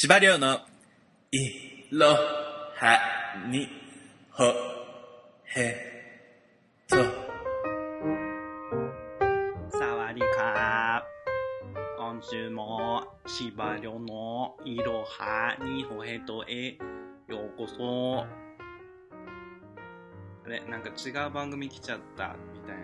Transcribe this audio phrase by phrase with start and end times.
[0.00, 0.60] 司馬の
[1.32, 3.00] いろは
[3.50, 3.68] に
[4.30, 4.44] ほ
[5.56, 5.74] へ
[6.86, 6.96] と。
[9.76, 11.98] サワディーカー。
[11.98, 16.78] 今週も司馬遼のいろはにほへとへ
[17.26, 18.24] ようこそ。
[20.46, 22.76] あれ、なんか違う番組来ちゃったみたい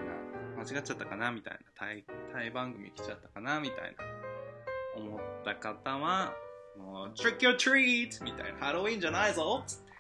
[0.57, 0.65] な。
[0.65, 1.61] 間違っちゃったかなみたいな。
[1.77, 4.05] タイ、タイ番組来ちゃったかなみたいな。
[4.97, 6.35] 思った方は、
[6.77, 8.23] もう、trick or treat!
[8.25, 8.59] みたいな。
[8.59, 9.93] ハロウィンじゃないぞつって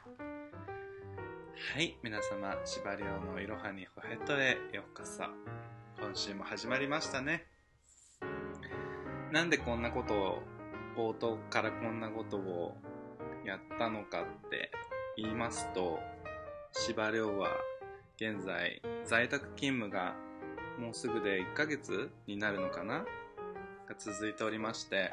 [1.75, 5.23] はい、皆様、司馬遼のいろはにほへとへようこそ。
[6.01, 7.47] 今週も始まりましたね。
[9.33, 10.43] なんでこんなことを、
[10.97, 12.77] 冒頭からこんなことを
[13.45, 14.71] やったのかって
[15.17, 15.99] 言いますと、
[16.73, 17.51] 司馬遼は
[18.17, 20.15] 現在在宅勤務が
[20.79, 23.05] もうすぐで1ヶ月になるのかな？
[23.89, 25.11] が続いておりまして、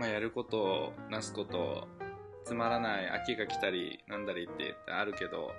[0.00, 1.86] まあ、やることなすこと
[2.46, 5.52] つまらない秋が来たりなんだりって言ってあるけど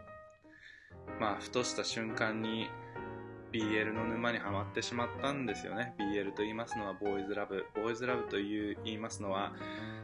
[1.20, 2.68] まあふとした瞬間に
[3.54, 5.94] BL の沼にはまってしまったんですよね。
[6.00, 7.66] BL と言いますのはボーイズラブ。
[7.76, 9.52] ボーイズラブという言いますのは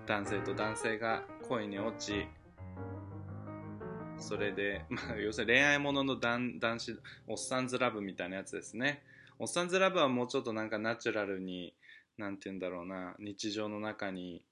[0.05, 2.27] 男性と男性が恋に落ち
[4.17, 9.02] それで、まあ、要するに恋愛ものの男男子おっさんずラブみたいなやつですね。
[9.39, 11.73] おっさんずラブはもうちょっとなんかナチュラルに
[12.17, 13.15] なんて言うんだろうな。
[13.19, 14.43] 日常の中に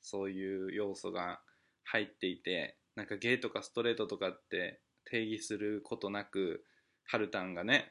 [0.00, 1.40] そういう要素が
[1.84, 6.64] 入っていてなんかゲイとかストレートとかって定義することなく
[7.04, 7.90] ハルタンがね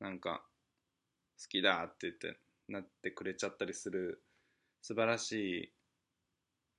[0.00, 0.42] なんか
[1.40, 4.22] 好きだって言ってなってくれちゃったりする
[4.82, 5.72] 素晴らしい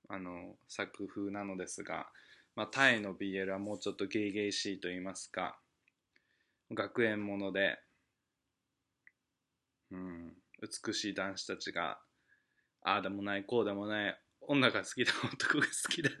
[0.08, 2.06] あの作風なのですが、
[2.56, 5.56] まあ、タイの BL はもうちょっとゲイゲイしいと言いますか
[6.74, 7.78] 学園もので、
[9.90, 11.98] うん、美しい男子たちが
[12.82, 16.10] ああでもないこうでもない女が好きだ男が好きだ。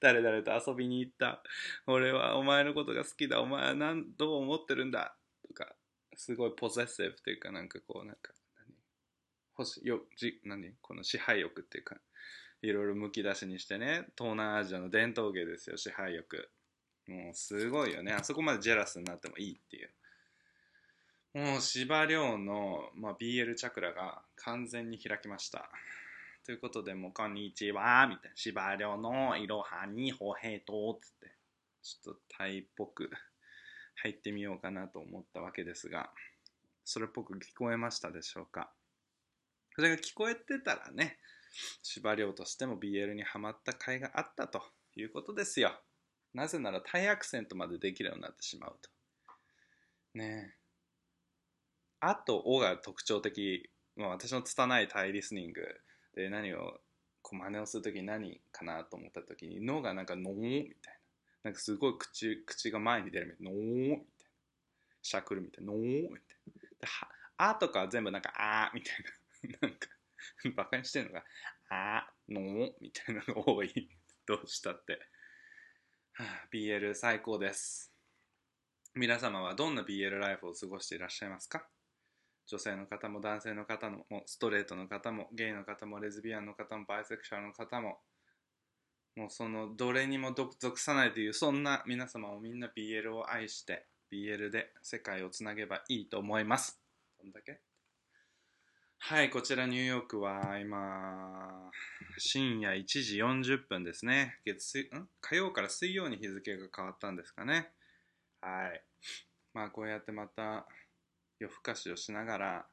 [0.00, 1.42] 誰々と遊びに行った。
[1.86, 3.40] 俺はお前のことが好きだ。
[3.40, 5.16] お前は何どう思ってるんだ。
[5.46, 5.74] とか
[6.14, 8.74] すごいポゼッシブっていうかなんかこうなんか何？
[9.58, 10.74] 欲しよじ何？
[10.80, 12.00] この支配欲っていうか
[12.62, 14.06] いろいろむき出しにしてね。
[14.16, 16.50] 東南アジアの伝統芸ですよ支配欲。
[17.06, 18.12] もうすごいよね。
[18.12, 19.90] あそこまでジェラスになってもいいっていう。
[21.36, 25.68] もう司馬遼の、まあ、BL チャクラが完全に開きました。
[26.46, 28.36] ということでもうこんにちはみたいな。
[28.36, 31.36] 司馬遼のいろはにほへとつって。
[31.82, 33.10] ちょっとタイっぽく
[33.96, 36.08] 入ってみようかなと思ったわけですが。
[36.86, 38.70] それっぽく聞こえましたでしょうか。
[39.74, 41.18] それが聞こえてたらね
[41.82, 44.62] 司馬遼としても BL にはまった甲斐があったと
[44.96, 45.78] いうことですよ。
[46.32, 48.88] なぜならタイアクセントまでできるようになってしまうと。
[50.14, 50.55] ねえ
[52.00, 55.62] 「あ」と「お」が特徴的、まあ、私の拙いタイリスニング
[56.14, 56.80] で何を
[57.22, 61.00] こう真似をするときに何かなと思ったときに「の」がなんか「の」みたいな。
[61.44, 64.04] なんかすごい口口が前に出るみたいな「のー」みたいな。
[65.02, 66.18] しゃくるみたいな「のー」みたいな。
[66.80, 67.08] では
[67.38, 68.96] 「あ」とかは全部なんか「あ」みたい
[69.60, 69.68] な。
[69.68, 69.88] なんか
[70.56, 71.24] バカにしてるのが
[71.70, 72.40] 「あ」「の」
[72.80, 73.88] みたいなのが多い。
[74.26, 74.94] どうしたって、
[76.14, 77.92] はあ、BL 最高です。
[78.94, 81.68] 皆様はどんな BL ライフを過ごしていらっしゃいますか？
[82.48, 87.98] 女性の方も男性の方もストレートの方もゲイの方もレズビアンの方もバイセクシャルの方も
[89.16, 96.80] もうそのどれにも属さないというそんな皆様もみんな BL を愛して BL で世界をつなげばいいと思います。
[97.20, 97.58] どんだけ？
[98.98, 101.70] はいこちらニューヨークは今
[102.18, 104.38] 深夜1時40分ですね。
[104.44, 105.08] 月ん？
[105.20, 107.72] 火曜から水曜に日付が変わったんですかね。
[108.40, 108.84] はい。
[109.54, 110.66] まあこうやってまた
[111.38, 112.66] 夜更かしをしながら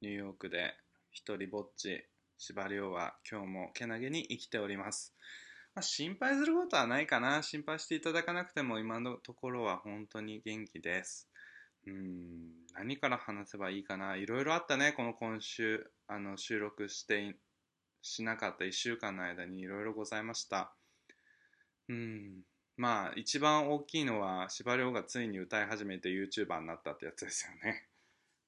[0.00, 0.74] ニューヨークで
[1.10, 2.04] 一人ぼっち
[2.38, 5.14] 司馬遼は今日もけなげに生きております、
[5.74, 7.42] まあ、心配することはないかな。
[7.42, 11.28] 心配していただかなくても今のところは本当に元気です。
[11.86, 14.16] うん何から話せばいいかな。
[14.16, 14.92] いろいろあったね。
[14.92, 17.36] この今週あの収録して
[18.00, 18.64] しなかった。
[18.64, 20.72] 1週間の間にいろいろございました。
[21.90, 22.42] うん
[22.78, 27.86] まあ一番大きいのは司馬遼がついに歌い始めて YouTuber になったってやつですよね。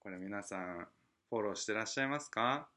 [0.00, 0.86] これ皆さん
[1.30, 2.68] フォローしてらっしゃいますか？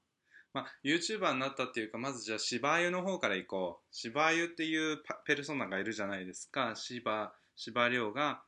[0.54, 3.88] まあ、YouTuber になったっていうかまずじゃあ芝湯の方から行こう。
[3.92, 6.74] 芝湯っていうペルソナがいるじゃないですか。
[6.76, 8.42] 芝芝涼が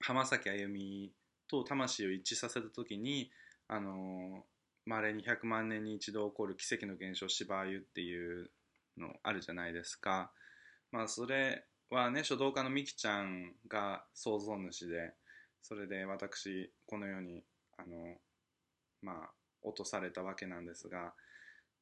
[0.00, 1.12] 浜崎あゆみ
[1.48, 3.30] と魂を一致させた時に
[3.68, 4.44] あの
[4.84, 8.50] まれに100万年に一度起こる奇跡の現象芝湯っていう
[8.98, 10.30] のあるじゃないですか。
[10.92, 15.14] まあそれはね書道家のみきちゃんが創造主で
[15.62, 17.42] それで私この世に
[17.78, 18.16] あの
[19.02, 19.30] まあ
[19.62, 21.12] 落とされたわけなんですが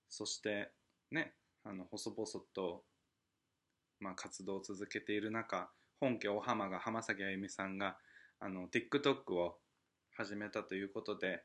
[0.09, 0.71] そして
[1.11, 1.33] ね
[1.65, 2.83] あの細々と、
[4.01, 7.97] まあ、活動を続けている中本家お浜が浜崎あゆみさんが
[8.41, 9.57] あの TikTok を
[10.17, 11.43] 始めたということで、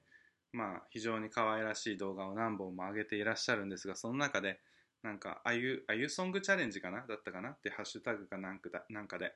[0.51, 4.59] まあ、非常に可愛らしい動画を何本も上げていらっしゃるんですがその中で
[5.03, 9.31] なんかあゆあゆソングチャレンジかなだったかなってハッシュタグかなんかで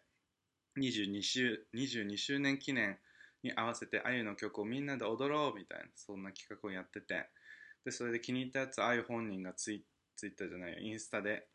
[0.79, 2.97] 22周 ,22 周年記念
[3.43, 7.29] に合わせてあゆの曲をみんなで踊ろうみたいなそんな企画をやってて。
[7.83, 9.83] でそれで気に入ったやつあゆ本人がツイ
[10.15, 11.47] ツイッターじゃないインスタで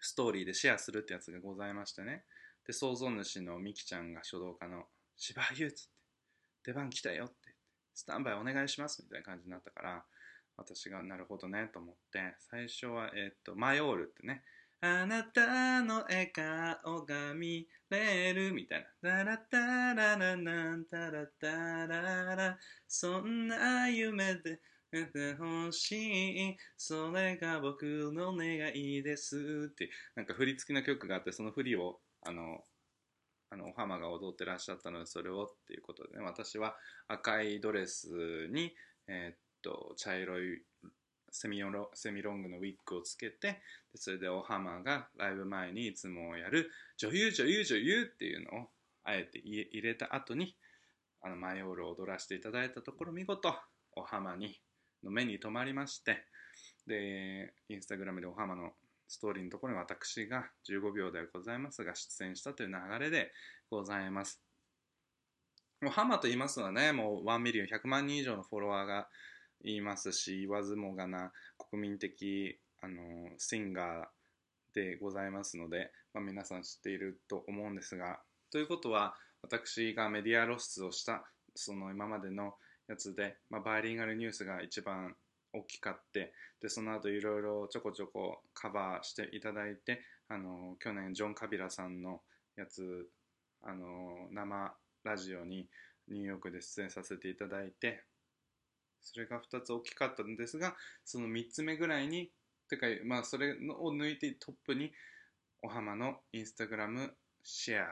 [0.00, 2.24] ストーリーでシェアするってやつがございましてね。
[2.66, 4.84] で創造主のみきちゃんが書道家の
[5.16, 5.92] 「芝ゆっつって
[6.64, 7.54] 「出番来たよ」って
[7.94, 10.06] 「スタンバイお願いします」みたいな感じになったから
[10.56, 14.44] 私がなるほどねと思って最初はえっ、とマヨールってね
[14.80, 19.10] あなたの笑顔が見れるみたいな。
[19.10, 24.60] タラタララランタラタララそんな夢で
[24.92, 26.56] 出てほしい。
[26.76, 29.90] それが僕の願いですって。
[30.14, 32.62] なんか振り付きの曲があって、その振りを、あの、
[33.50, 36.76] あの、お浜が踊ってらっしゃったので、それをっていうことでね、私は
[37.08, 38.76] 赤いドレスに、
[39.08, 40.62] えー、っと、茶色い
[41.30, 43.60] セミロセミロングのウィッグをつけてで
[43.96, 48.68] それでお浜がライブ前にいつもやる女優女優女優っていうのを
[49.04, 50.54] あえて入れた後に
[51.22, 53.54] あのマヨールを踊らせていただいたところ見事
[53.96, 54.60] お浜に
[55.02, 56.24] の目に留まりまして
[56.86, 58.72] でインスタグラムでお浜の
[59.08, 63.32] ストーリーのところに私が15秒ではございますが出演したという流れで
[63.70, 64.40] ございます。
[65.80, 71.32] もうハマと言いますのはねもう1 million 100万人以上のフォロワーがいますし言わずもがな
[71.70, 73.02] 国民的あの
[73.38, 78.20] シンガーでございますので、まあ、皆さん知っていると思うんですが
[78.50, 81.24] ということは私がメディア露出をした
[81.54, 82.54] その今までの
[82.88, 85.14] やつで、まあ、バイリンガルニュースが一番
[85.52, 92.20] 大きかってでその後いろいろちょこちょこカバーしていただいてあの去年ジョン・カビラさんの
[92.56, 93.08] やつ
[93.62, 94.74] あの生
[95.04, 95.66] ラジオに
[96.08, 98.04] ニューヨークで出演させていただいて
[99.12, 100.74] それが2つ大きかったんですが
[101.04, 102.30] その3つ目ぐらいに
[102.68, 104.92] てかまあそれを抜いてトップに
[105.62, 107.86] お浜のインスタグラムシェアっ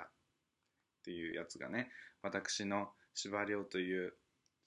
[1.05, 1.89] ていうやつがね
[2.23, 4.13] 私の司馬遼という、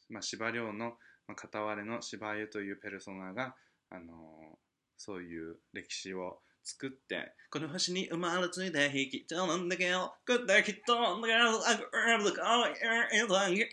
[0.10, 0.94] まあ、司馬遼の
[1.36, 3.56] 片割れの司馬湯というペルソナが、
[3.92, 4.56] あのー、
[4.98, 12.76] そういう歴史を作って、この星に生まれついた引きとなんだけど、こんだけとんだけど、あぐるるかわいい、
[13.14, 13.70] えらんげ、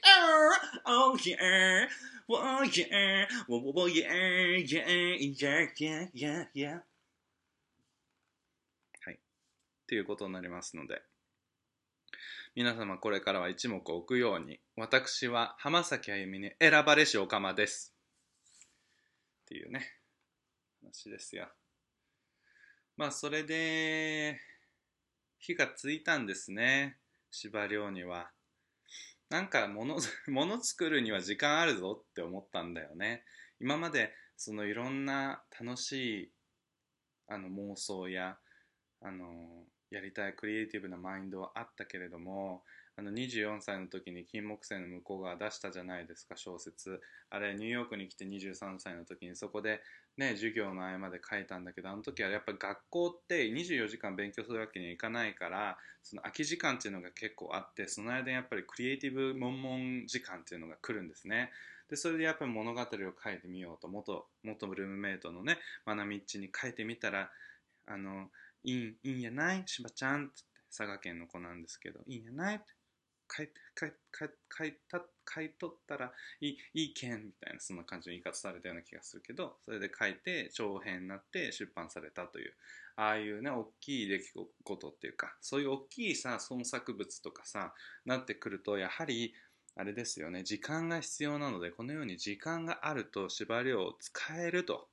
[0.87, 1.89] おー、yeah,
[2.29, 4.87] oh yeah, oh yeah, yeah,
[5.19, 6.81] yeah, yeah, yeah, yeah.
[9.05, 9.15] はい。
[9.15, 9.19] っ
[9.87, 11.03] ていうことになりますので、
[12.55, 17.95] 皆様これからは一目置くように、私は浜崎あゆみに選ばれしおかまです。
[19.45, 19.93] っていうね、
[20.83, 21.49] 話ですよ。
[22.97, 24.41] まあそれで
[25.39, 26.97] 火がついたんですね。
[27.31, 28.31] 司馬遼には。
[29.29, 30.01] なんか 物
[30.63, 33.25] 作るには時間あるぞって思ったんだよね。
[33.61, 36.33] 今までそのいろんな楽しい
[37.27, 38.39] あの妄想や
[39.01, 42.65] あのやりたいクリエイティブなマインドはあったけれども
[42.97, 47.03] あの24歳の時に金木犀の向こう側出したじゃないですか小説。
[47.29, 49.83] あれニューヨークに来て23歳の時にそこで
[50.17, 61.51] ね授業の合間で書いたんだけどあの時はやっぱ学校って24時間勉強するわけにはいかないからその空き時間っていうのが結構あってその間にやっぱりクリエイティブ悶々時間っていうのが来るんですね。
[61.89, 67.31] でそれでやっぱり物語を書いてみようと元元ルームメイトのねまなみっちに書いてみたら
[67.87, 68.29] あの
[68.65, 69.63] いいいいんやない？
[69.67, 70.43] しばちゃんって
[70.77, 72.57] 佐賀県の子なんですけどいいんやない？
[72.57, 72.65] って
[73.35, 75.03] 書い書い書いた
[75.35, 82.55] 書いとったらいいいいけんみたいなそんな感じの言い方されたような気がするけどそれで書いて長編になって出版されたという
[82.97, 84.25] ああいうね大きい出来
[84.65, 89.35] 事っていうかそういう大きいさ創作物とかさなってくるとやはり
[89.77, 94.89] あれですよね時間が必要なのでこのように時間があると縛りを使えると。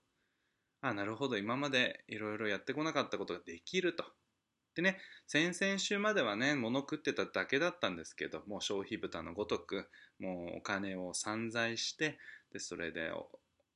[0.85, 4.03] あなるほど今までいろいろやってこなかったことができると。
[4.75, 9.89] でね、先々週まではね、物食ってただけだったんですけど、もう消費豚のごとく、
[10.19, 12.17] もうお金を散財して、
[12.51, 13.11] で、それで、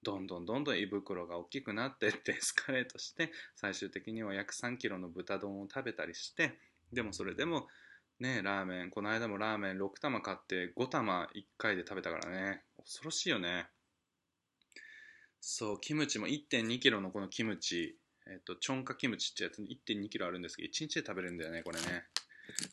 [0.03, 6.57] どんどんどんどん胃袋が大きくなってって エスカレートして、最終的には約3キロの豚丼を食べたりして、
[6.91, 7.67] でもそれでも、
[8.19, 13.69] ね、ラーメン、この間もラーメン6玉買って5玉1回で食べたからね、恐ろしいよね。
[15.39, 22.05] そう、キムチも1.2キロのこのキムチ、えっ、と、チョンカキムチってやつ1.2キロあるんですけど、1日で食べれるんだよね、これね。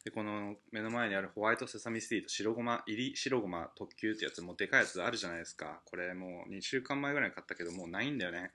[0.04, 5.80] で、この目の前にあるホワイトセサミスティーと白ごま、入り白ごま特急ってやつ、もうでかいやつあるじゃないですか。
[5.84, 8.52] これもう2週間前ぐらいに買ったけど、もうないんだよね。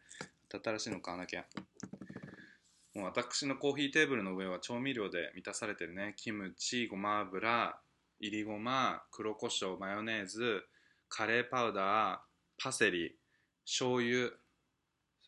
[0.58, 1.46] 新しいの買わなきゃ
[2.96, 7.78] もう私のコーヒーテーブルの上は調味料で満たされてるねキムチごま油
[8.20, 10.64] いりごま黒胡椒マヨネーズ
[11.08, 12.18] カレーパウダー
[12.62, 13.16] パセリ
[13.64, 14.32] 醤油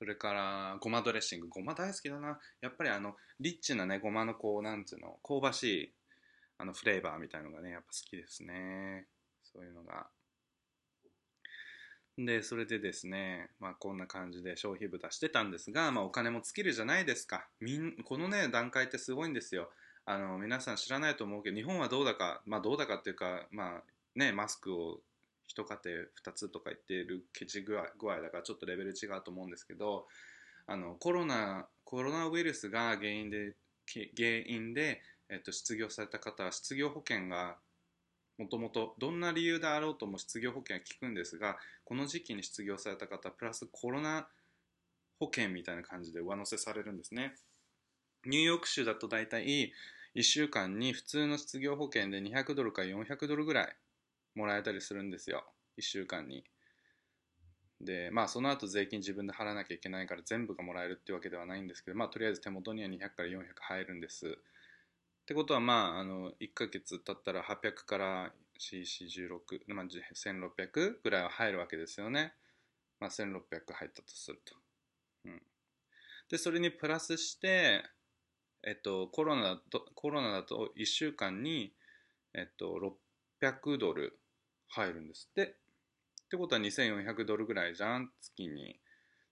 [0.02, 1.48] それからごまドレッシング。
[1.48, 2.40] ごま大好きだな。
[2.60, 5.94] やっぱりあのリッチなねごまのこうなんつうの香ばしい
[6.58, 9.06] あのフレーバーみたいのがねやっぱ好きですね。
[9.44, 10.08] そういうのが。
[12.18, 17.48] でそれでですねまあこんな感じで消費豚してたんですが、まあ、お金も尽きるじゃないですか。
[17.60, 19.70] みんこのね段階ってすごいんですよ。
[20.06, 23.84] あの皆さん知らないと思うけど日本はどうだかまあどうだかっていうかまあ
[24.16, 24.98] ねマスクを
[25.52, 30.08] 一家庭2つとか言ってるケチ具合具合だからちょっとレベル違うと思うんですけど
[30.66, 33.54] あのコロナコロナウイルスが原因で
[34.16, 37.58] 原因で、えっと、失業された方は失業保険が
[38.38, 44.30] もともとどんな理由であろうとも失業保険は効くんですがこの時期に失業された方プラスコロナ
[45.20, 47.36] 保険みたいな感じで上乗せされるんですね。
[48.26, 49.74] ニューヨーク州だと大体
[50.16, 53.76] 1週間に普通の失業保険で200ドルか400ドルぐらい
[54.36, 55.44] もらえたりするんですよ。
[55.78, 56.44] 1週間に。
[57.86, 64.28] でまあその後税金自分で払わなきゃいけないから全部がもらえるってわけではないんですけどまあとりあえず手元には200から400入るんです。
[64.28, 72.34] ってことはまああの1ヶ月経ったら800から CC16、まあ、1600ぐらいは入るわけですよね、
[73.00, 74.56] まあ、1600入ったとすると、
[75.26, 75.42] うん、
[76.30, 77.84] でそれにプラスして
[78.64, 81.74] えっとコロナだとコロナだと1週間に
[82.34, 82.78] えっと
[83.42, 84.20] 600ドル
[84.72, 85.44] 入るんですって。
[85.44, 88.80] ってことは2400ドルぐらいじゃん、月に。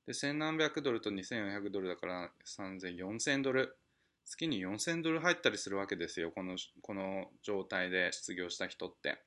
[0.05, 3.77] で、千何百ドルと2400ドルだから3000、4000ドル。
[4.25, 9.21] 月に4000ドル入ったりするわけですよ、このこの状態で失業した人って。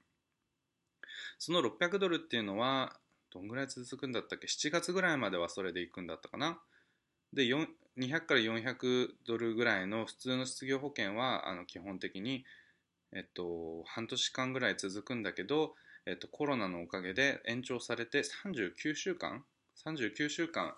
[1.39, 2.97] その600ドルっていうのは、
[3.31, 6.61] どんぐらい続くんだったっけ ?7 月ぐらいまではそれで行くんだったかな。
[7.33, 12.45] で、200から400ドルぐらいの普通の失業保険はあの基本的に、
[13.13, 15.75] えっと、半年間ぐらい続くんだけど、
[16.07, 19.45] えっと、コロナのおかげで延長されて39週間
[19.87, 20.75] 39週間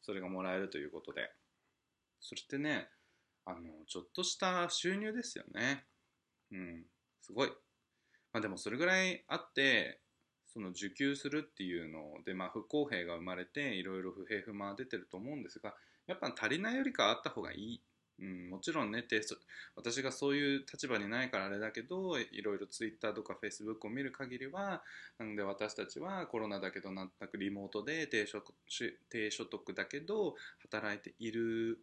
[0.00, 1.30] それがもらえるということで。
[2.20, 2.88] それってね
[3.44, 5.84] あのちょっとした収入ですよね。
[6.52, 6.84] うん
[7.20, 7.48] すごい。
[8.32, 10.00] まあでもそれぐらいあって
[10.52, 15.74] その受給するっていうので、まあ、不公平が生まれていろいろ不平不満は出てると思うんですが
[16.06, 17.82] やっぱ足りないよりかあった方がいい
[18.22, 19.40] うん、もちろんねテスト
[19.74, 24.84] 私がそういう立場にないからあれだけどいろいろ Twitter とか Facebook を見る限りは
[25.18, 28.40] なんで私たちはコロナだけどなんとなくリモートで低所
[29.10, 31.80] 低所得だけど働いている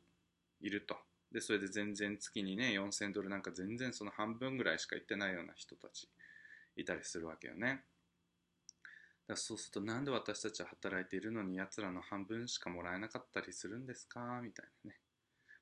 [0.61, 0.95] いると。
[1.31, 6.09] でそれで全然月にね4000ドルなんか全然その半分ぐらいしか行ってないような人たち
[6.75, 7.83] いたりするわけよね。
[9.27, 14.39] だそうするとなんで私たちは働いているのにやつらの半分しかもらえなかったりするんですか？
[14.41, 14.97] みたいなね。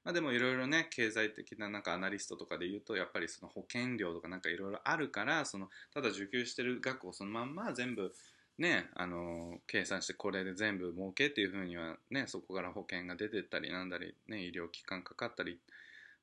[0.07, 8.13] まあ、でもいろいろね経済的ななんかアナリストとかで言うとやっぱりその保険料とかなんかいろいろあるからそのただ受給してる額をそのまんま全部
[8.57, 15.59] ねあの計算してこれで全部儲けっていうふうにはねそこから保険が出てったりなんだり、ね、医療機関かかったり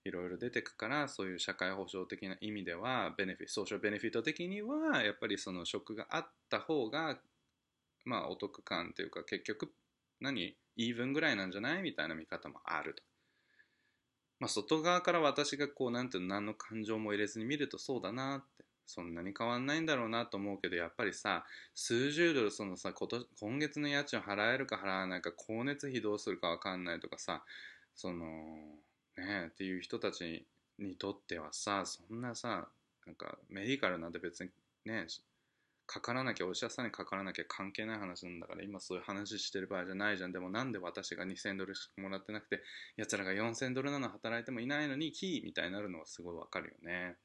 [0.06, 7.18] いろいろ出てくからそういう社会保障的な意味ではベネフィソーシャルベネフィット的にはやっぱりその職があった方が
[8.06, 9.68] まあお得感というか結局
[10.22, 11.82] 何イーブンぐらいなんじゃない？
[11.82, 13.02] みたいな見方もあると。
[14.44, 18.64] まあ、外側から私がこうなんていうの何の感情も入れずに見るとそうだなって。
[18.86, 23.08] そんなに変わんないんだろうなと思うけどやっぱりさ数十ドルそのさ今
[23.40, 27.42] 今月の家賃払えるか払わないか光熱費どうするか分かんないとかさ
[27.96, 28.26] その
[29.16, 30.44] ねっていう人たち
[30.78, 32.68] にとってはさそんなさ
[33.06, 34.50] なんかメディカルなんて別に
[34.84, 35.06] ね
[35.86, 40.32] かからなきゃお医者さんにかからなきゃ関係ない話なんだから今そういう話してる場合じゃないじゃん。
[40.32, 42.62] でもなんで私が2000ドルしかもらってなくて
[42.96, 47.16] やつらが4000ドルなの働いてもいないのにキーみたいになるのはすごいわかるよね。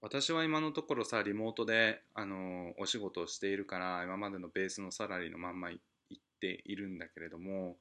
[0.00, 7.76] 私は今のところさリモートであのお仕事をしているから今までのベースのサラリーのまんまいっているんだけれども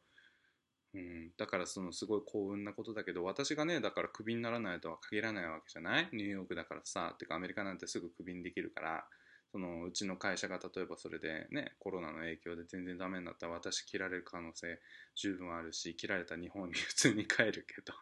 [0.96, 6.10] うん、だからそのすごい幸運なことだけど私がねだからクビにならないとは限らないわけじゃない？
[6.14, 9.06] ニューヨークだからさてかアメリカなんてすぐクビにできるから。
[9.54, 14.80] そのうちの会社が例えばそれでねコロナの影響で全然ダメになったら私切られる可能性
[15.14, 17.94] 十分あるし切られた日本に 普通に帰るけど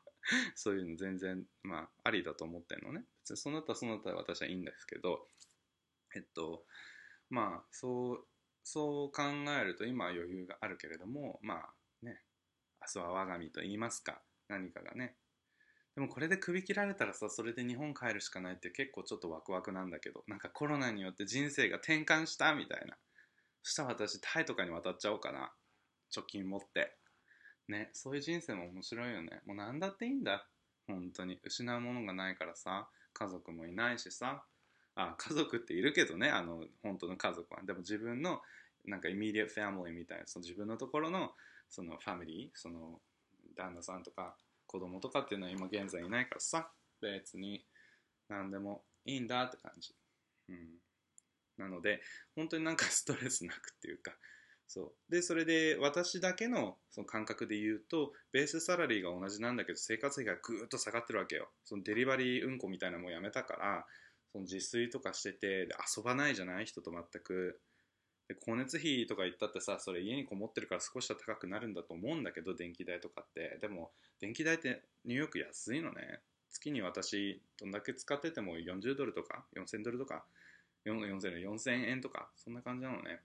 [0.55, 3.03] そういうの全然まあありだと思ってんのね。
[3.23, 5.27] 別にそのったらそのったら私はいいんですけど
[6.15, 6.65] えっと
[7.29, 8.27] まあそう
[8.63, 9.23] そう考
[9.59, 12.23] えると今は余裕があるけれどもまあね
[12.79, 15.17] 明日は我が身と言いますか何かがね
[15.95, 22.95] でもこれで首切られたらさそれで日本帰るしかないって結構ちょっとワクワクなんだけどなんかコロナによって人生が転換したみたいな。
[23.63, 25.51] そしたら私タイとかに渡っちゃおうかな。
[26.15, 26.95] 貯金持って。
[27.67, 29.41] ねそういう人生も面白いよね。
[29.45, 30.47] もう何だっていいんだ。
[30.87, 31.39] 本当に。
[31.43, 32.87] 失うものがないからさ。
[33.13, 34.43] 家族もいないしさ。
[34.95, 36.29] あ家族っているけどね。
[36.29, 37.61] あの本当の家族は。
[37.63, 38.41] でも自分の
[38.85, 41.31] なんか immediate family みたいなその自分のところの
[41.69, 42.99] そのファミリーその
[43.55, 44.35] 旦那さんとか
[44.71, 47.65] 子供とかっていうのは今現在いないからさ別に
[48.29, 49.93] 何でもいいんだって感じ、
[50.49, 50.57] うん、
[51.57, 52.01] なので
[52.35, 54.15] 本当になんか ストレスなくっていうか
[54.67, 55.11] そう。
[55.11, 61.51] でそれで私だけのその感覚で言うと base salary が同じなんだけど生活費がぐーっと下がってるわけよ。
[61.65, 63.85] そのデリバリー運行みたいなのもやめたから
[64.31, 66.65] その自炊とかしててで遊ばないじゃない？
[66.65, 67.59] 人と全く。
[68.31, 73.57] で光熱費とか言ったってさそれ家にこもってるから少しは高くなるんだと思うんだけど電気代とかって。
[73.59, 76.21] でも電気代ってニューヨーク安いのね。
[76.49, 80.23] 月に私どんだけ使ってても40ドルとか4000ドルとか
[80.85, 83.19] 4000 4000円とかそんな感じなのね。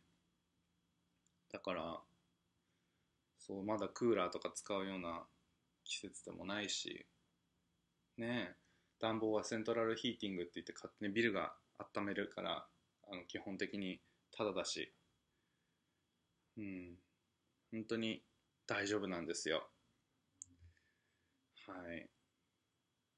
[1.53, 2.01] だから
[3.39, 5.23] そうまだクーラーとか使うような
[5.85, 7.07] 季節でもないし。
[8.19, 8.55] ねえ。
[8.99, 11.53] 暖房はセントラルヒーティングって言って勝手にビルが
[11.95, 12.67] 温めるから
[13.09, 14.01] あの基本的に
[14.37, 14.93] タダだし。
[16.59, 16.99] うん。
[17.73, 18.23] 本当に
[18.67, 19.69] 大丈夫なんですよ。
[21.67, 22.09] はい。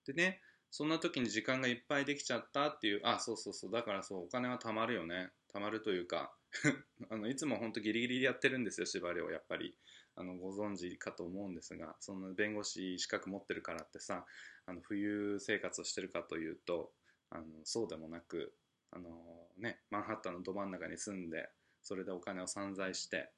[0.06, 0.40] でね
[0.70, 3.70] そんな時に時間がいっぱいできちゃったっていうあそうそうそう。
[3.70, 5.30] だからそうお金は貯まるよね。
[5.54, 6.34] 貯まるというか
[7.10, 9.76] あのいつも本当ギリギリでやってるんですよ司馬遼やっぱり。
[10.18, 14.26] あのご存知かと思うんですがその弁護士資格持ってるからってさ
[14.66, 16.90] あの富裕生活をしてるかというと
[17.30, 18.52] あのそうでもなく
[18.90, 19.10] あの、
[19.58, 21.48] ね、マンハッタンのど真ん中に住んで
[21.88, 23.30] それでお金を散財して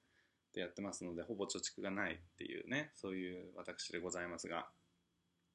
[0.54, 4.66] でやってますのでほぼ貯蓄がないっていうねそういう私でございますが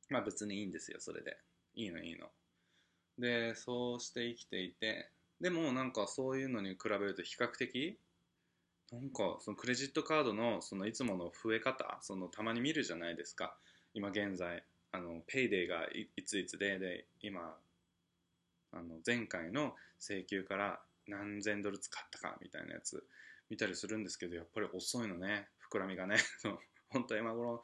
[0.09, 1.37] まあ別にいいんですよそれで。
[1.77, 2.27] いいのいいの。
[3.19, 5.09] でそうして生きていて
[5.41, 7.97] でもなんかそういうのに比べると比較的
[8.93, 13.57] なんかそのクレジットカードのそのいつもの増え方そのたまに見るじゃないですか。
[13.93, 17.57] 今現在あのペイデーがいついつでで今
[18.71, 23.03] あの前回の請求から何千ドル使ったかみたいなやつ
[23.49, 25.47] 見たりするんですけどやっぱり遅いのね。
[25.71, 26.17] 膨らみがね。
[26.89, 27.63] 本当は今頃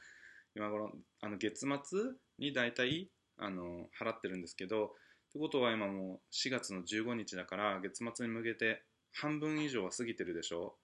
[0.56, 2.00] 今頃あの月末
[2.38, 4.90] に大体あの払ってるんですけどっ
[5.32, 10.78] てことは今もう4月の15日だから月末に向けて半分以上は過ぎてるでしょ。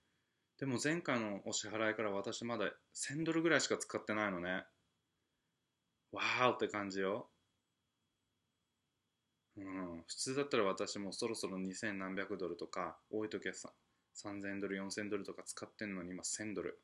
[0.60, 4.66] でも前回のお支払いから私まだ1000ドルぐらいしか使ってないのね。
[6.12, 7.30] わーって感じよ。
[9.58, 13.54] うん普通だったら私もそろそろ2000何百ドルとか多い時は
[14.16, 16.80] 3000ドル4000ドルとか使ってんのに今1000ドル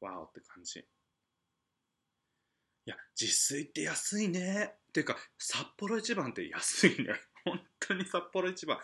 [0.00, 0.84] わーって感じ
[2.86, 4.70] いや、自炊って安いね。
[4.90, 7.20] っていうか、札幌一番って安いね。
[7.44, 8.78] 本当に札幌一番。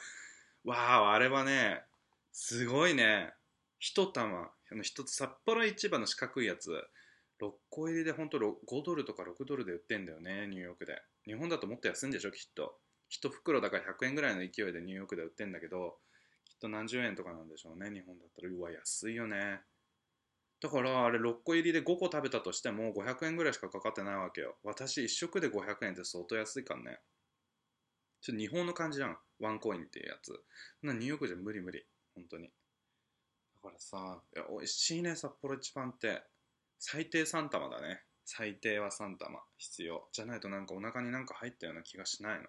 [0.65, 1.85] わあ、あれはね、
[2.33, 3.33] すごいね。
[3.79, 6.71] 一玉、あの一つ札幌一番の四角いやつ、
[7.41, 11.01] 6個入りで本当5ドルとか6ドルで売ってんだよね、ニューヨークで。
[11.27, 12.79] 日本だともっと安いんでしょ、きっと。
[13.11, 15.99] 1袋だから100円ぐらいの勢いでニューヨークで売ってんだけど、
[16.45, 18.49] きっと何十円とかなんでしょうね、日本だったら。
[18.49, 19.61] うわ、安いよね。
[20.61, 24.57] だからあれ6個入りで5個食べたとしても500円ぐらいしかかかってないわけよ。
[24.63, 27.01] 私1食で500円って相当安いからね。
[28.21, 29.19] ちょっと日本の感じじゃん。
[29.41, 30.33] ワンコインっていうやつ。
[30.83, 31.85] なニューヨークじゃ無理無理。
[32.15, 32.45] 本当に。
[32.45, 36.23] だからさいや美味しいね札幌一番って。
[36.79, 38.03] 最低3玉だね。
[38.25, 40.09] 最低は3玉必要。
[40.13, 42.47] じゃないとなんかお腹になんか入ったような気がしないの。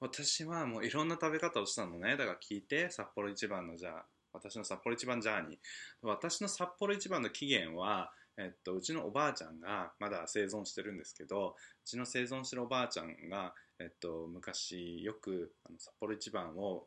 [0.00, 2.16] 私はもういろんな食べ方をしたのね。
[2.16, 5.58] だから聞いて札幌一番のじゃあ私の札幌一番ジャーニー。
[6.02, 16.86] 私の札幌一番の起源はえっと、うちのおばあちゃんがまだ生存してるんですけどうちの生存してるおばあちゃんが、えっと、昔よくあの札幌一番を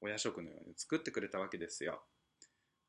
[0.00, 2.02] お夜食のように作ってくれたわけですよ。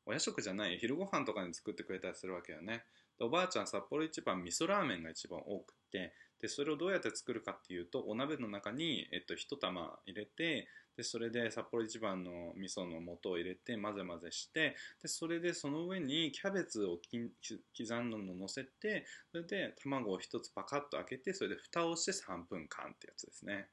[0.06, 2.84] お夜食じゃない昼ご飯とかに作ってくれたりするわけよね。
[3.22, 23.68] おばあちゃん札幌一番味噌ラーメンが一番多くてでそれをどうやって作るかっていうとお鍋の中に、えっと、一玉入れてでそれで札幌一番の味噌の素を入れて混ぜ混ぜしてでそれでその上にキャベツを刻んだのを乗せてそれで卵を一つパカッと開けてそれで蓋をして3分間ってやつですね。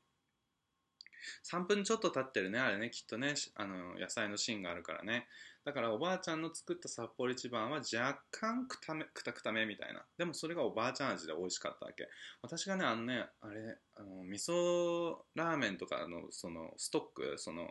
[1.51, 2.89] 3分ちょっと経ってるねあれね。
[2.89, 5.27] きっとねあの野菜の芯があるからね。
[5.65, 10.03] だからおばあちゃんの作った札幌一番は若干くためくたくためみたいな。
[10.17, 12.08] でもそれがおばあちゃん味で美味しかったわけ。
[12.41, 17.69] 私がねあのねあれあの味噌ラーメンとかのそのストックその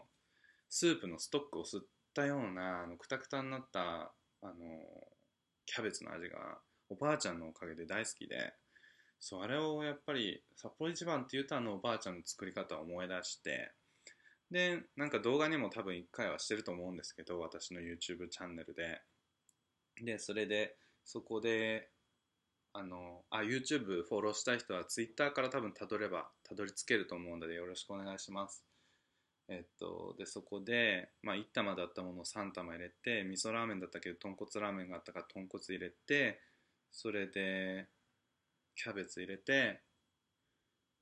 [0.69, 1.85] スープのストックを吸っ
[2.15, 3.81] たようなあのくたくたになった
[4.43, 4.55] あの
[5.67, 6.59] キャベツの味が
[6.91, 8.55] おばあちゃんのおかげで大好きで。
[9.21, 13.73] そうあれをやっぱり札幌一番っていうとあのおばあちゃんの作り方を思い出して
[14.51, 19.01] でなんか動画にも多分1回はしてると思うんですけど私の YouTube チャンネルで。
[20.01, 21.89] でそれでそこで
[22.73, 28.65] あのあ YouTube フォローしたい人は Twitter から多分たどればたどり着けると思うのでよろしくお願いします。
[29.49, 36.41] えっとでそこで、まあ、1玉だったものを3玉入れて味噌ラーメンだったけど豚骨ラーメンがあったから豚骨入れて
[36.93, 37.89] それで
[38.79, 39.83] キャベツ入れて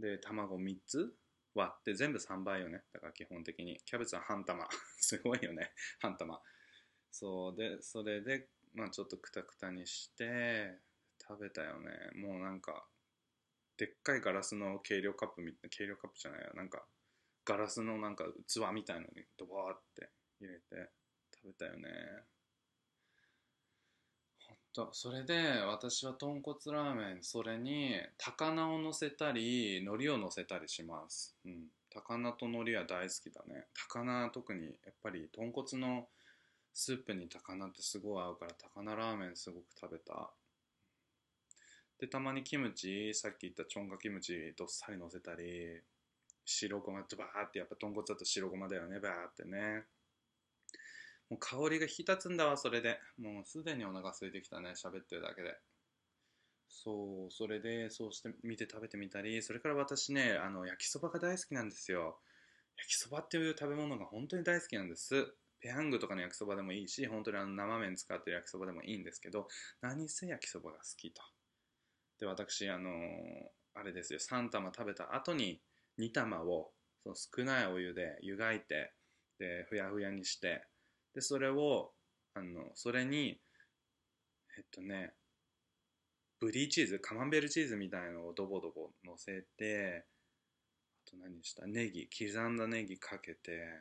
[0.00, 1.14] で卵3つ
[1.54, 2.82] 割って全部3倍よね。
[2.92, 3.80] だから基本的に。
[3.86, 4.68] キャベツは半玉。
[4.98, 5.72] すごいよね。
[6.00, 6.42] 半玉。
[7.10, 7.56] そう。
[7.56, 10.78] でそれでまあちょっとクタクタにして
[11.18, 11.90] 食べたよね。
[12.14, 12.86] もうなんか
[13.78, 16.52] でっかいガラスの計量カップみ計量カップじゃないよ。
[16.54, 16.86] なんか
[17.46, 20.10] ガラスのなんか器みたいのにドバーって
[20.40, 20.90] 入れて
[21.34, 21.88] 食べたよね。
[24.76, 31.34] とそれで私は豚骨ラーメンそれに高菜を乗せたり海苔を乗せたりします。
[31.46, 31.64] うん。
[31.88, 33.64] 高菜と海苔は大好きだね。
[33.90, 36.08] 高菜特にやっぱり豚骨の
[36.74, 40.30] スープに高菜ってすごい合うから高菜ラーメンすごく食べた。
[41.98, 45.80] でたまにキムチさっき言ったチョンガキムチどっさり乗せたり
[46.44, 49.84] 白ごまとバーってやっぱ豚骨だと白ごまだよねバーってね。
[51.30, 53.00] もう香りが引き立つんだわそれで。
[53.18, 55.56] もうすでにお腹空いてきたね喋ってるだけで。
[56.68, 62.18] そうそれでそうして見て食べてみたりそれから私ねあの焼きそばが大好きなんですよ。
[62.76, 65.34] 焼きそばっていう食べ物が本当に大好きなんです。
[65.60, 69.48] ペヤングとかの焼きそばでもいいし本当にあの生麺使ってる焼きそばでもいいんですけど
[69.80, 71.22] 何せ焼きそばが好きと。
[72.20, 72.90] で私あの
[73.74, 75.60] あれですよ3玉食べた後に
[75.98, 78.92] 2玉をその少ないお湯で湯がいて
[79.38, 80.66] でふやふやにして
[81.16, 81.90] でそれを
[82.34, 83.40] あのそれに
[84.58, 85.14] えっとね
[86.38, 90.04] ブリーチーズカマンベールチーズみたいのをドボドボ乗せて
[91.06, 91.66] あと何した？
[91.66, 93.80] ネギ刻んだネギかけて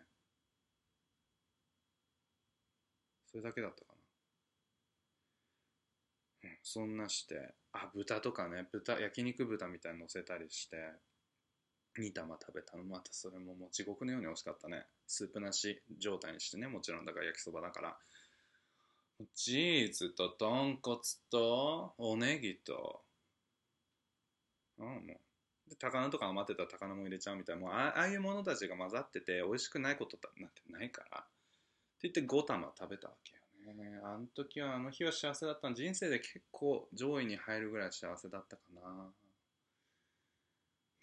[3.29, 3.93] それだけだったか
[6.43, 6.49] な。
[6.49, 7.53] うんそんなして。
[7.73, 8.65] あ豚とかね。
[8.71, 10.77] 豚焼肉豚みたいに乗せたりして。
[11.97, 12.83] 2玉食べたの。
[12.83, 14.85] またそれももう地獄のように美味しかったね。
[15.07, 17.97] スープなし状態にしてねもちろんだから焼きそばだから。
[19.33, 20.99] チーズと豚骨
[21.31, 23.01] とおネギと。
[24.79, 25.69] ああもう。
[25.69, 27.61] で高菜とか余ってたら高菜も入れちゃうみたいな。
[27.61, 31.19] もうあああいうものたちが混ざってて美味しくないことなんてないから。
[31.19, 31.23] っ
[32.01, 33.99] て言って5玉食べたわけよね。
[34.03, 35.73] あの時はあの日は幸せだった。
[35.73, 38.81] 人生で結構上位に入るぐらい幸せだったかな。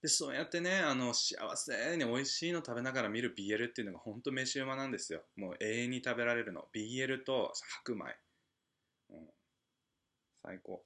[0.01, 5.21] でそうやってねあの幸せに美味しいの食べながら見る BL っていうのが本当飯うまなんですよ。
[5.35, 6.65] もう永遠に食べられるの。
[6.73, 7.51] BL と
[7.83, 8.15] 白米、
[9.11, 9.29] うん、
[10.43, 10.83] 最高。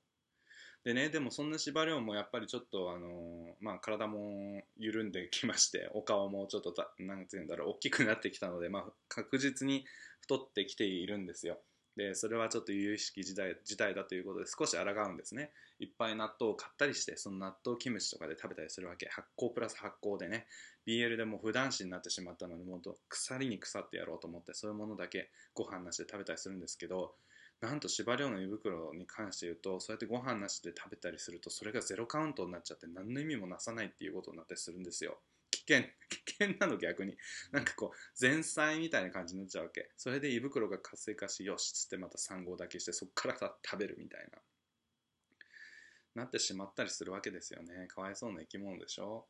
[0.84, 9.86] でねでもそんな司馬遼もやっぱりちょっとあのまあ体も緩んできまして お顔もちょっとたなんていうんだろう大きくなってきたので、まあ、確実に
[10.22, 11.60] 太ってきているんですよ。
[11.96, 15.52] でそれはちょっと有意識時代時代だということで少し抗うんですね。
[15.80, 19.08] いっぱい納豆を買ったりしてその納豆キムチとかで食べたりするわけ。
[19.08, 20.48] 発酵プラス発酵でね。
[20.88, 27.16] BL でも普段子になってしまったのでもっと腐りに腐ってやろうと思ってそういうものだけご飯なしで食べたりするんですけど
[27.62, 35.18] なんと司馬遼の胃袋に関して言うとそうやってご飯なしで食べたりするとそれがゼロカウントになっちゃって何の意味もなさないっていうことになったりするんですよ。
[35.68, 35.84] 険
[36.26, 37.18] 危険なの逆に。
[37.52, 39.92] なんかこう前菜みたいな感じになっちゃうわけ。
[39.98, 44.42] それで胃袋が活性化しよしっつってまた3合だけしてそっからさ食べるみたいな。
[46.16, 47.88] なってしまったりするわけですよね。
[47.88, 49.28] かわいそうな生き物でしょ。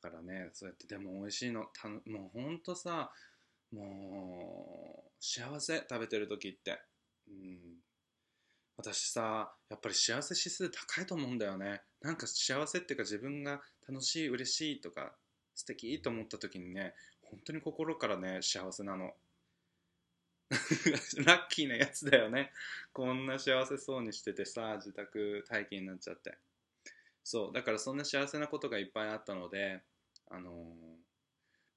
[0.00, 3.12] だからねそうやってでも美味しいのたもうほんとさ
[3.70, 5.78] もう幸せ。
[5.78, 6.80] 食べてる時って。
[7.28, 7.80] うん。
[8.76, 11.82] 私さやっぱり幸せ指数高いと思うんだよね。
[12.00, 15.16] なんか幸せっていうか自分が楽しい嬉しいとか
[15.56, 19.12] 素敵と思った時にね本当に心からね幸せなの。
[21.26, 22.52] ラッキーなやつだよね。
[22.92, 26.38] こんな幸せそうにしててさ自宅待機になっちゃって。
[27.24, 29.82] そうだからそんな幸せなことがいっぱいあったので
[30.28, 30.52] あの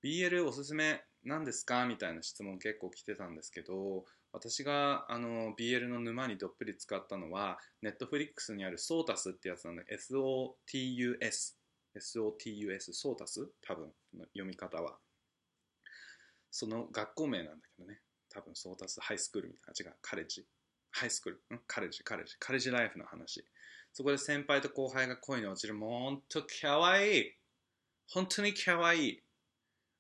[0.03, 1.85] ー、BL おすすめなんですか？
[1.87, 11.55] みたいな質問結構来てたんですけど私があの BL の沼にどっぷり使ったのは Netflix にあるソータスってやつなんで SOTUS
[11.97, 13.49] SOTUS ソータス？
[13.61, 13.91] 多分
[14.33, 14.97] 読み方は。
[16.51, 17.99] その学校名なんだけどね。
[18.29, 19.91] 多分ソータスハイスクールみたいな。
[19.91, 20.45] 違うカレッジ。
[20.91, 21.55] ハイスクール。
[21.57, 21.59] ん？
[21.67, 22.35] カレッジカレッジ。
[22.39, 23.45] カレッジライフの話。
[23.93, 25.73] そこで先輩と後輩が恋に落ちる。
[25.73, 27.19] もうほんとかわい。
[27.19, 27.33] い
[28.07, 29.09] 本当にかわい。
[29.09, 29.23] い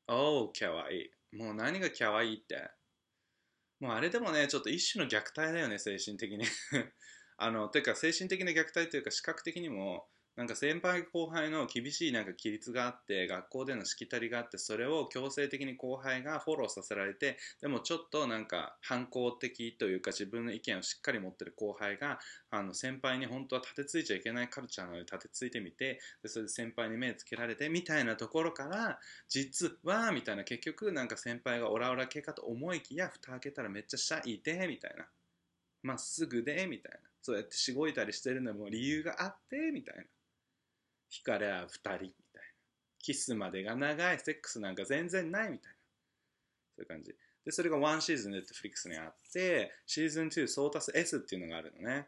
[0.07, 1.11] おうかわい。
[1.33, 2.69] いもう何がかわいいって。
[3.79, 6.45] もうあれでもねちょっと一種の虐待だよね精神的に。
[7.37, 10.07] あのてか精神的な虐待というか視覚的にも
[10.39, 22.19] なんか先輩後輩の厳しいなんか規律があって学校でのしきたりがあってそれを強制的に後輩がフォローさせられてでもちょっとなんか反抗的というか自分の意見をしっかり持ってる後輩が
[22.51, 28.97] あの先輩に本当は立てついちゃいけないカルチャーなので立てついてみてでそれで先輩に目つけられてみたいなところから
[29.27, 30.45] 実はみたいな。
[30.45, 35.05] 結局なんか先輩がオラオラ系かと思いきや蓋開けたらめっちゃシャイでみたいな。
[35.83, 36.99] まっすぐでみたいな。
[37.21, 40.03] そうやってしごいたりしてるのも理由があってみたいな。
[41.11, 42.09] 惹かれ合う2人みたいな。
[42.99, 44.19] キスまでが長い。
[44.19, 45.77] セックスなんか全然ないみたいな。
[46.75, 47.15] そういう感じ。
[47.45, 52.07] でそれが1シーズンネットフリックスにあってシーズン2ソータス S っていうのがあるのね。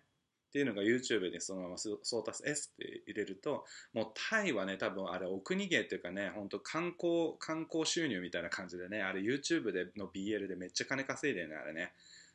[0.49, 11.93] っていうのが YouTube でそのままソータス S って入れるともうタイはね多分あれお国芸っていうかね本当観光観光収入みたいな感じでねあれ YouTube での BL でめっちゃ金稼いでるねあれね。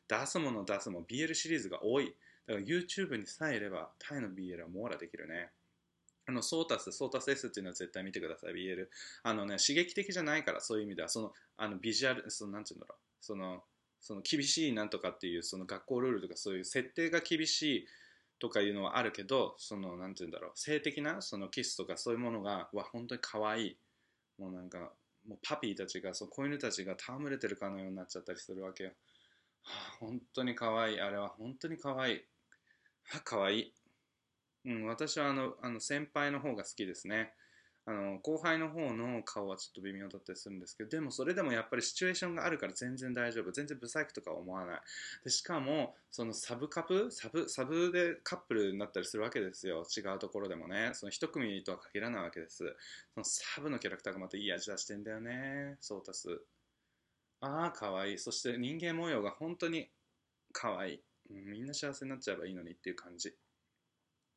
[0.08, 2.14] 出すもの出すも BL シリーズが多い。
[2.46, 5.50] だから YouTube にさえいればタイの BL は網羅できるね。
[6.26, 8.88] あの、ソータス、ソータス S っていうのは絶対見てください、BL。
[9.22, 13.64] あのね、刺激的じゃないから、そういう意味では、その、あの、ビジュアル、その、なんて言うんだろう、その、
[14.00, 17.86] その厳しいなんとかっていう、その学校ルールとか、そういう設定が厳しい
[18.38, 23.78] とかいうのはあるけど、その、なんて言うんだろう、性的な、そのキスとかそういうものが、わ、本当に可愛い。
[24.38, 24.92] もうなんか、
[25.26, 28.90] もうパピーたちが、そう子犬たちが戯れてるかのようになっちゃったりするわけよ。
[29.62, 31.00] はあ、本当に可愛い。
[31.00, 32.24] あれは本当に可愛い。
[33.04, 33.74] はあ、可愛い。
[34.66, 37.32] うん、私はあのあの先輩の方が好きですね。
[37.88, 43.52] あの後輩の方の顔はちょっと微妙だったりするんですけどでもそれでもやっぱりシチュエーションがあるから全然大丈夫。
[43.52, 44.80] 全然ブサイクとか思わない。
[45.22, 49.84] でしかもそのサブカップサブサブでカップルになったりするわけですよ。
[49.96, 50.90] 違うところでもね。
[50.94, 52.74] その一組とは限らないわけです。
[53.14, 55.76] そのサブのキャラクターがまたいい味出してんだよね。
[55.80, 56.40] ソータス。
[57.40, 58.14] ああかわい。
[58.14, 59.88] いそして人間模様が本当に
[60.52, 60.94] かわい。
[60.94, 61.00] い、
[61.30, 63.32] みんな幸せになっちゃえばいいのにっていう感じ。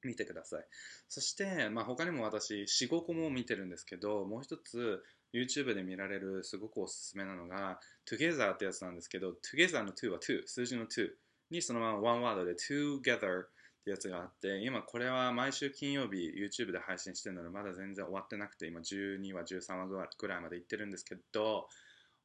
[0.04, 0.66] 見てください。
[1.08, 11.10] そして、まあ、他にも私45個も見てるんですけどもう一つ YouTube で見られるすごくおすすめなのが Together ってやつなんですけど Together の2は2数字の2
[11.52, 13.50] にそのままワンワードで Together っ
[13.84, 21.68] てやつがあって今これは毎週金曜日 YouTube で配信してるのでまだ全然終わってなくて今12話13話ぐらいまでいってるんですけど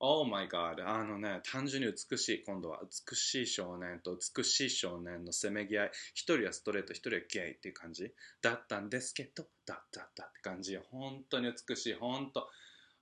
[0.06, 0.86] Oh my god.
[0.86, 2.80] あのね単純に美しい今度は。
[3.10, 5.90] 美しい少年と美しい少年のせめぎ合い。
[6.12, 8.12] 一人はストレート一人はゲイっていう感じ。
[8.42, 12.46] だったんですけどだったったって感じ本当に美しい本当。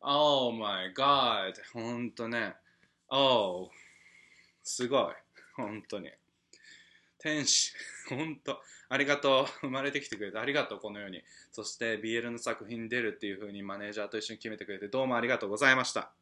[0.01, 1.55] Oh my god.
[1.73, 2.55] 本当ね。
[3.09, 3.69] Oh.
[4.62, 5.15] すごい。
[5.57, 6.09] 本当に。
[7.19, 7.73] 天使。
[8.11, 8.61] 本当。
[8.88, 9.47] ありがとう。
[9.62, 11.21] 生まれてきてくれてありがとうこのように。
[11.51, 16.12] そして BL の作品に出るっていう風にマネージャーと一緒に決めてくれてどうもありがとうございました。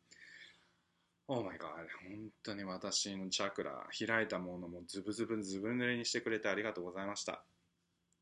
[1.33, 7.45] オーマイガー本当に私のチャクラ開いたものもズブズブズブ濡れにしてくれてありがとうございました。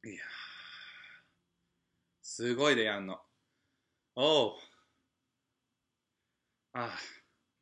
[0.04, 0.22] いや
[2.20, 3.18] すごいでやんの。
[4.14, 4.52] おう
[6.74, 6.98] あ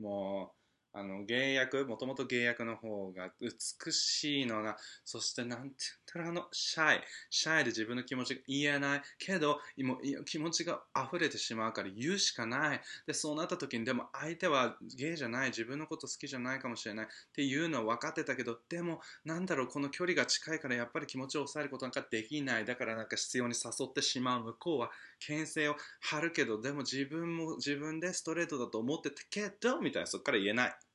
[0.00, 0.55] もう
[0.96, 5.74] あの芸役もともと芸役の方が美しいのなそしてなんて言っ
[6.06, 7.00] たらあのシャイ。
[7.28, 12.80] シャイで自分の気持ちが言えないけども気持ちが溢れてしまうから言うしかない。
[13.06, 15.48] でそうなった時にでも相手はゲイじゃない。
[15.50, 17.06] 自分のこと好きじゃないかもしれない。
[17.06, 22.64] っていうのは分かってたけどでもなんだろうこの距離が近いからやっぱり気持ちを抑えることなんかできない。
[22.64, 30.85] だからなんか必要に誘ってしまう向こうは牽制を張るけどでも自分も自分でストレートだと思ってたけどみたいなそっから言えない。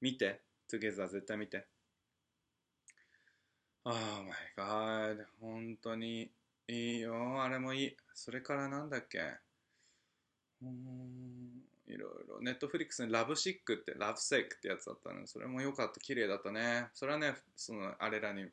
[0.00, 1.66] 見て？Together 絶対見て。
[3.84, 5.24] Oh my god.
[5.40, 6.30] 本当に
[6.68, 7.96] いいよ、あれもいい。
[8.14, 9.20] それからなんだっけ？
[10.62, 12.40] うん、いろいろ。
[12.40, 15.26] ネットフリックスにラブシックって、ラブセックってやつだったの。
[15.26, 16.00] それも良かった。
[16.00, 16.88] 綺麗だったね。
[16.94, 18.46] それはね、その、あれらに、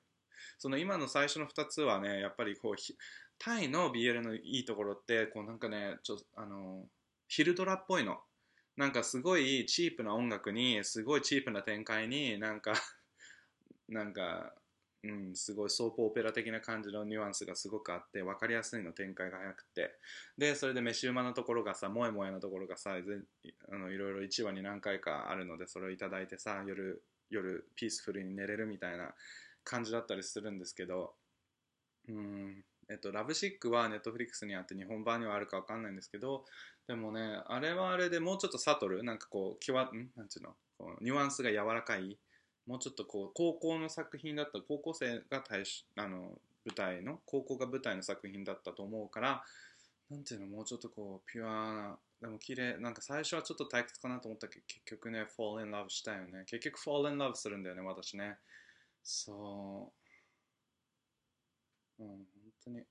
[0.58, 2.96] その今の最初の2つはね、やっぱりこう、ひ
[3.40, 6.86] タイの BL のいいところって、こうなんかね、ちょあの、
[7.28, 8.20] ヒルドラっぽいの。
[8.76, 12.74] なんかすごいチープな音楽に、すごいチープな展開に、なんか、
[13.88, 14.56] なんか、
[15.04, 20.00] うん、すごいソープオペラ的な感じのニュアンスがすごくあって分かりやすいの展開が早くて。
[20.38, 23.20] でそれで飯馬のところがさ萌え萌えのところがさぜ
[23.68, 29.14] あのいろいろ1話に何回かあるのでそれをいただいてさ夜夜ピースフルに寝れるみたいな
[29.66, 31.14] 感じだったりするんですけど
[32.08, 32.64] うん。
[32.94, 36.46] えっと、ラブシックはネットフリックスにあって日本版にはあるか分かんないんですけど
[36.88, 40.12] でもねあれはあれでもうちょっと悟るなんかこうきわん？
[40.16, 40.52] なんていうの？
[40.78, 42.20] こうニュアンスが柔らかい
[42.68, 46.20] もうちょっとこう高校の作品だった高校生が対しあの
[46.66, 49.44] 舞台の高校が舞台の作品だったと思うから
[50.12, 50.48] なんていうの？
[50.48, 56.44] もうちょっとこうピュアなでも綺麗なんか最初はちょっと退屈かなと思ったけど結局ね fall in love したよね。
[56.46, 58.38] 結局 fall in love するんだよね私ね。
[59.04, 59.92] そ
[62.00, 62.04] う。
[62.04, 62.26] うん。
[62.66, 62.84] 当に。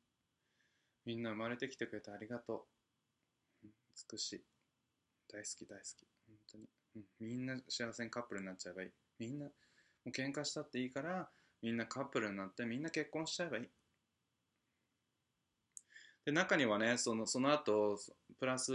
[1.04, 2.66] みんな生まれてきてくれてありがと
[3.64, 3.66] う。
[4.12, 4.44] 美しい。
[5.32, 6.06] 大好き大好き。
[6.26, 6.64] 本当に、
[6.96, 8.90] うん、みんな幸せにカップルになっちゃえばいい。
[9.18, 9.50] みんなも
[10.06, 11.28] う喧嘩したっていいから
[11.62, 13.68] みんなカップルになってみんな結婚しちゃえばいい。
[16.24, 17.98] で中にはねそのその後
[18.38, 18.72] プラス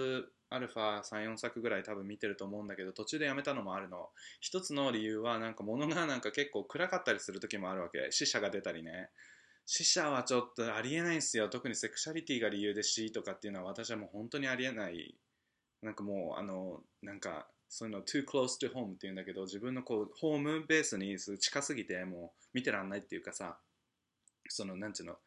[0.49, 4.09] アルファ34作ぐらい多分見てると思うんだけど途中でやめたのもあるの。
[4.39, 8.07] 一つの理由はなんか物がなんか結構暗かったりする時もあるわけ。
[8.11, 9.09] 死者が出たりね。
[9.69, 11.49] 死者はちょっとありえないんですよ。
[11.49, 15.13] 特にセクシャリティが理由で死とかっていうのは私はもう本当にありえない。
[15.81, 23.57] なんかもうあのなんかそういうの too close to home っていうんだけど自分のこうホームベースに近すぎてもう見てらんないっていうかさ
[24.47, 25.17] そのなんていうの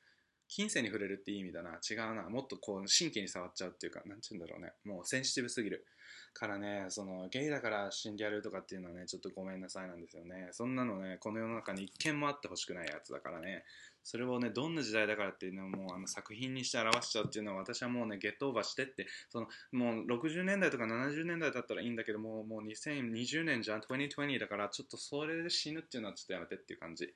[0.48, 1.78] 金銭に触れるっていい意味だな。
[1.88, 2.22] 違うな。
[2.30, 4.72] もっとこう神経に触っちゃうっていうかなんていうんだろうね。
[4.84, 5.86] もうセンシティブすぎる。
[6.32, 10.48] からねそのゲイだから死んでやるとかっていうのはねちょっとごめんなさいなんですよね。
[10.52, 13.64] そんなのねこの世の中に一件もあってほしくないやつだからね。
[14.02, 27.12] それをねどんな時代だからっていうのをもうあの作品にして表しちゃうっていうのは私はもうねゲットオーバーしてってそのもう60年代とか70年代だったらいいんだけどもうもう2020年じゃん2020だからちょっとそれで死ぬっていうのはちょっとやめてっていう感じ。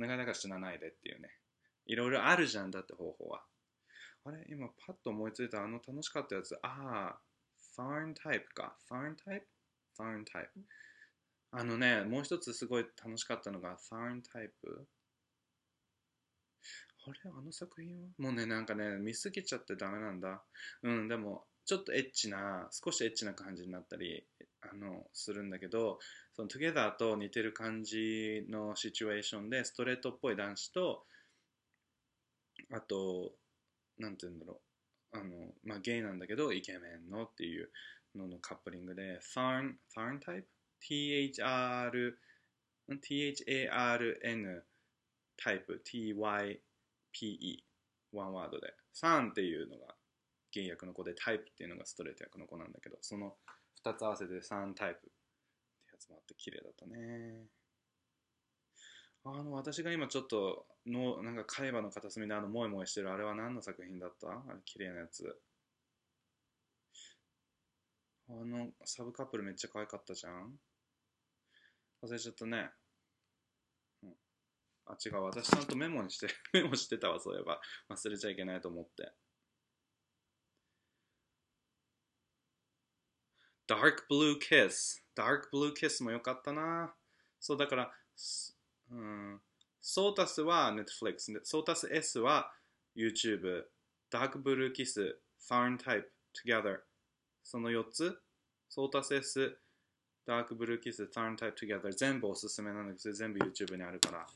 [0.00, 1.28] お願いだか死なないでっていうね。
[1.86, 3.42] いろいろあるじゃんだって方法は。
[4.24, 4.44] あれ？
[4.48, 6.54] 今パッと思いついたあの楽しかったやつ。
[6.62, 7.18] ああ
[7.78, 8.74] ファーンタイプか。
[8.88, 9.46] ファーンタイプ
[9.96, 10.60] ファーンタイプ
[11.52, 14.84] あのねもう一つすごい楽しかったのがファーンタイプ
[17.06, 17.30] あれ？
[17.30, 18.08] あの作品は？
[18.18, 20.42] もうねなんかね見すぎちゃってダメなんだ。
[20.82, 24.26] うんでもちょっとエッチな少しエッチな感じになったり
[24.60, 26.00] あのするんだけど
[26.34, 31.04] その Together と似てる感じのシチュエーションでストレートっぽい男子と
[32.72, 33.30] あと
[33.98, 34.67] なんて言うんだろう
[35.12, 37.70] あのまあゲイなんだけどイケメンのっていう
[38.14, 40.44] ののカップリングで Tharn Tharn type
[40.82, 42.14] THR
[42.90, 44.62] THARN
[45.36, 46.58] タイプ？TYPE
[48.12, 48.74] ワンワードで。
[48.94, 49.94] 3っていうのが
[50.50, 53.34] ゲイ役の子でタイプっていうのがストレート役の子なんだけどその
[53.84, 55.08] 2つ合わせて3タイプって
[55.92, 57.46] やつもあって綺麗だったね。
[59.24, 64.28] あの私が今ちょっとのなんか海馬の片隅であのモエモエしてるあれは何の作品だった？
[64.28, 65.38] あれ綺麗なやつ
[68.28, 70.58] あのサブカップルめっちゃ可愛かったじゃん？
[72.02, 72.70] 忘れちゃったね
[74.02, 74.14] うん
[74.86, 75.22] あ、違う。
[75.24, 77.60] 私ちゃんとメモにして、 メモしてたわ、そういえば。
[77.90, 79.12] 忘れちゃいけないと思って。
[83.68, 85.02] Dark Blue Kiss。
[85.14, 86.94] Dark Blue Kiss もよかったな。
[87.38, 87.92] そう、だから、
[88.90, 89.40] うん。
[89.80, 92.52] ソータスは Netflix、ソータス S は
[92.96, 93.64] YouTube。
[94.10, 95.18] Dark Blue Kiss、
[95.50, 96.80] Farn Type、Together。
[97.42, 98.18] その4つ。
[98.68, 99.58] ソータス S、
[100.26, 104.26] ダークブルーキス、Turn Type Together 全部おすすめなんだけど、全部 YouTube にあるから、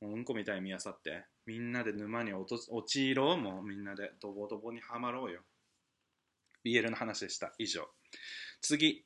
[0.00, 5.42] もううんこみたいに見あさって、みんなで沼に落と落ちろう、もうみんなでドボドボにはまろうよ。
[6.64, 7.54] BL の話でした。
[7.58, 7.88] 以上。
[8.60, 9.04] 次。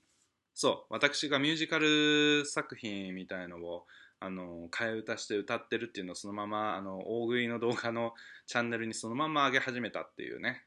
[0.54, 3.86] そう、私がミュージカル作品みたいのを、
[4.20, 8.14] あの、替え歌して歌ってるっていうのをそのまま、あの、大食いの動画の
[8.46, 10.64] チャンネルにそのまま上げ始めたっていうね、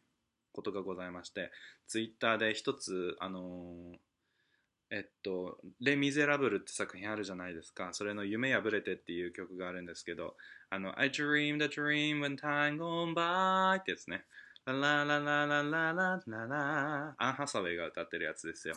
[0.53, 1.51] ことがございまして、
[1.87, 3.97] Twitter で一つ、あの
[4.91, 7.93] えっと「レ・ミゼラブル」って作品あるじゃないですか。
[7.93, 10.35] それの「夢破れて」っていう曲があるんですけど
[10.69, 14.25] あの「I dreamed a dream when time gone by」ってやつね。
[14.65, 17.15] ラララララララララ。
[17.17, 18.75] アン・ハサウェイが歌ってるやつですよ。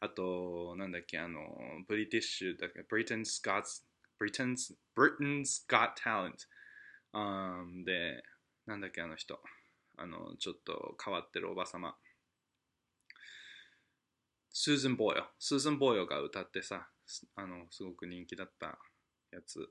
[0.00, 1.40] あとなんだっけあの
[1.88, 3.64] ブリティッシュだっけ Britain's Got
[4.20, 6.46] Britain's, Britain's Got Talent、
[7.14, 8.22] um, で
[8.66, 9.40] なんだっけあの人。
[9.96, 11.96] あのちょっと変わってるおばさま。
[14.52, 16.88] スーズン・ボーヨスーズン・ボーヨが歌ってさ
[17.36, 18.78] あのすごく人気だった
[19.32, 19.68] やつ。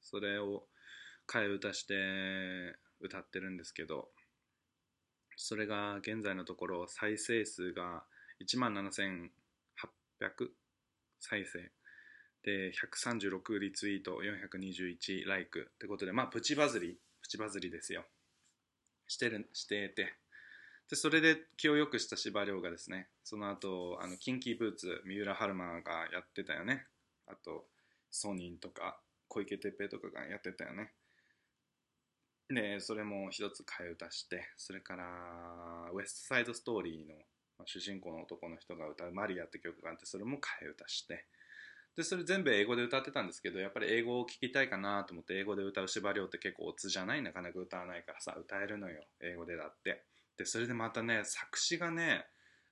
[0.00, 0.64] それを
[1.26, 1.94] 替え歌して
[3.00, 4.08] 歌ってるんですけど
[5.36, 8.04] それが現在のところ再生数が
[8.42, 9.30] 1万7800
[11.20, 11.77] 再生。
[12.44, 18.04] で136リツイート421ライクってことでまあプチバズりプチバズりですよ。
[19.06, 20.14] してるしてて。
[20.88, 26.86] でそれで気を良くした司馬遼がですねその後あのキンキーブーツ三浦春馬がやってたよね。
[27.26, 27.66] あと
[28.10, 30.92] ソニンとか小池徹平とかがやってたよね。
[32.48, 35.04] でそれも一つ替え歌してそれから
[35.92, 41.26] ウエストサイドストーリーの主人公の男の人が歌う「マリア」って曲があってそれも替え歌して。
[41.98, 47.22] でそれ全部英語で歌ってたんですけどやっぱり英語を聴きたいかなと思って英語で歌う司馬遼って結構オツじゃない？
[47.22, 50.04] なかなか歌わないからさ歌えるのよ英語でだって。
[50.36, 52.24] でそれでまたね作詞がね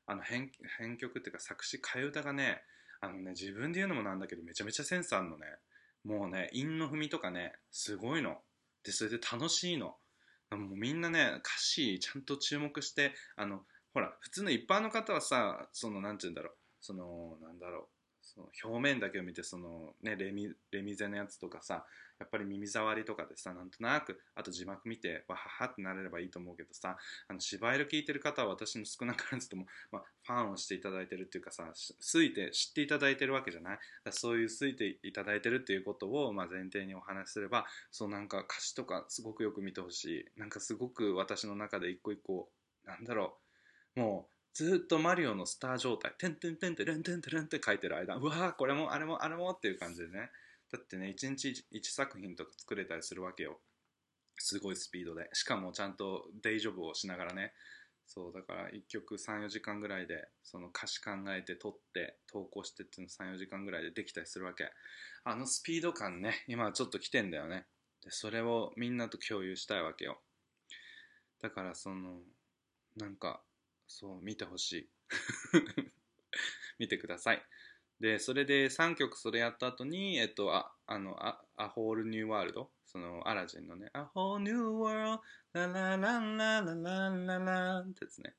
[0.06, 2.62] あの編編曲っていうか作詞替え歌がね
[3.00, 5.46] あのね自分で言うのもなんだけどめちゃめちゃセンスあるのね。
[6.04, 8.36] もうね韻の踏みとかねすごいの。
[8.84, 9.96] でそれで楽しいの。
[10.52, 13.62] もうみんなね歌詞ちゃんと注目してあの
[13.92, 16.52] ほら普通の一般の方はさそのなんて言うんだろう。
[16.80, 17.95] そのなんだろう。
[18.26, 21.84] その表面だけを見てその、ね、レミレミゼのやつとかさ
[22.18, 26.96] やっぱり耳障りとかでさなんとなくあと字幕見てわははってなれればいいと思うけどさ
[27.28, 33.78] あの芝居を聞いてる方は私の少なからずとも、まあ、ファンをしていただいてるっていうかさ好いて知っていただいてるわけじゃない？
[34.10, 40.04] そういう好いていただいてるっていうことを、まあ、前提にお話しすればそうなんか歌詞とかすごくよく見てほし
[40.36, 40.40] い。
[40.40, 42.48] なんかすごく私の中で一個一個
[42.86, 43.36] なんだろ
[43.96, 50.30] うもうずっとマリオのスター状態、てんてんてんてんてんてんって書いてる間、うわー、これもあれもあれもっていう感じでね。
[50.72, 53.60] だってね、1日1作品とか作れたりするわけよ。
[54.38, 55.28] すごいスピードで。
[55.34, 57.52] しかもちゃんとデイジョブをしながらね。
[58.06, 64.70] そう、だから1曲3、4時間ぐらいで、その歌詞考えて撮って投稿してっていうの3、4時間ぐらいでできたりするわけ。
[65.24, 67.66] あのスピード感ね、今ちょっと来てんだよね。
[68.02, 70.18] で、それをみんなと共有したいわけよ。
[71.42, 72.22] だからその、
[72.96, 73.42] なんか、
[73.86, 74.88] そう見てほしい。
[76.78, 77.42] 見てください。
[78.00, 85.20] でそれで3曲それやった後にえっとああのあ「A Whole New World」そのアラジンのね「A Whole New World」
[85.54, 88.34] ララララララララってやつね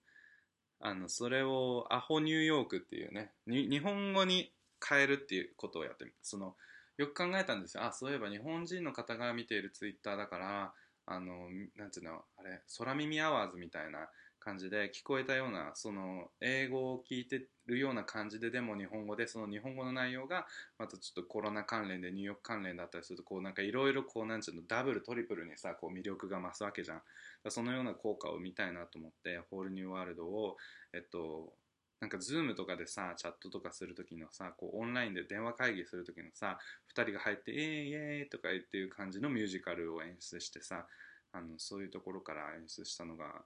[0.80, 4.54] あのそれを「アホニューヨーク」っていうね日本語に
[4.88, 6.56] 変えるっていうことをやってみその
[6.98, 10.74] よく考えたんですよあそういえば日本人の方が見ているツイッターだから
[11.08, 14.08] あのなんていうのあれ空耳アワーズみたいな
[14.48, 20.48] 感じで聞こえたようなその英語を聞いてるような感じででも日本語でその日本語の内容が
[20.80, 27.02] またちょっとコロナ関連でニューヨーク関連だったりするとこうなんかいろいろこうなんちゅうのダブルトリプルにさこう魅力が増すわけじゃん
[27.50, 30.56] そのような効果を見たいなと思って Whole New World を
[30.94, 31.52] えっと
[32.00, 36.58] なんかズームとかでさチャットとかする時のさこうオンラインで電話会議する時のさ
[36.96, 40.88] 2人が入って「えーイエーイ!」とか言っていう感じのミュージカルを演出してさ
[41.34, 43.44] あのそういうところから演出したのが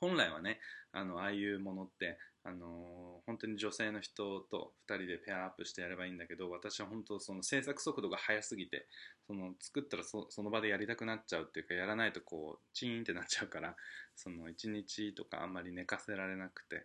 [0.00, 0.60] 本来はね
[0.92, 8.86] あのああいうものってあの、本当に女性の人と2人で pair up してやればいいんだけど私は本当その制作速度が速すぎて
[9.26, 13.76] その作ったらその場でやりたくなっちゃうっていうかやらないとこうチーンってなっちゃうから
[14.16, 16.76] その1日とかあんまり寝かせられなくて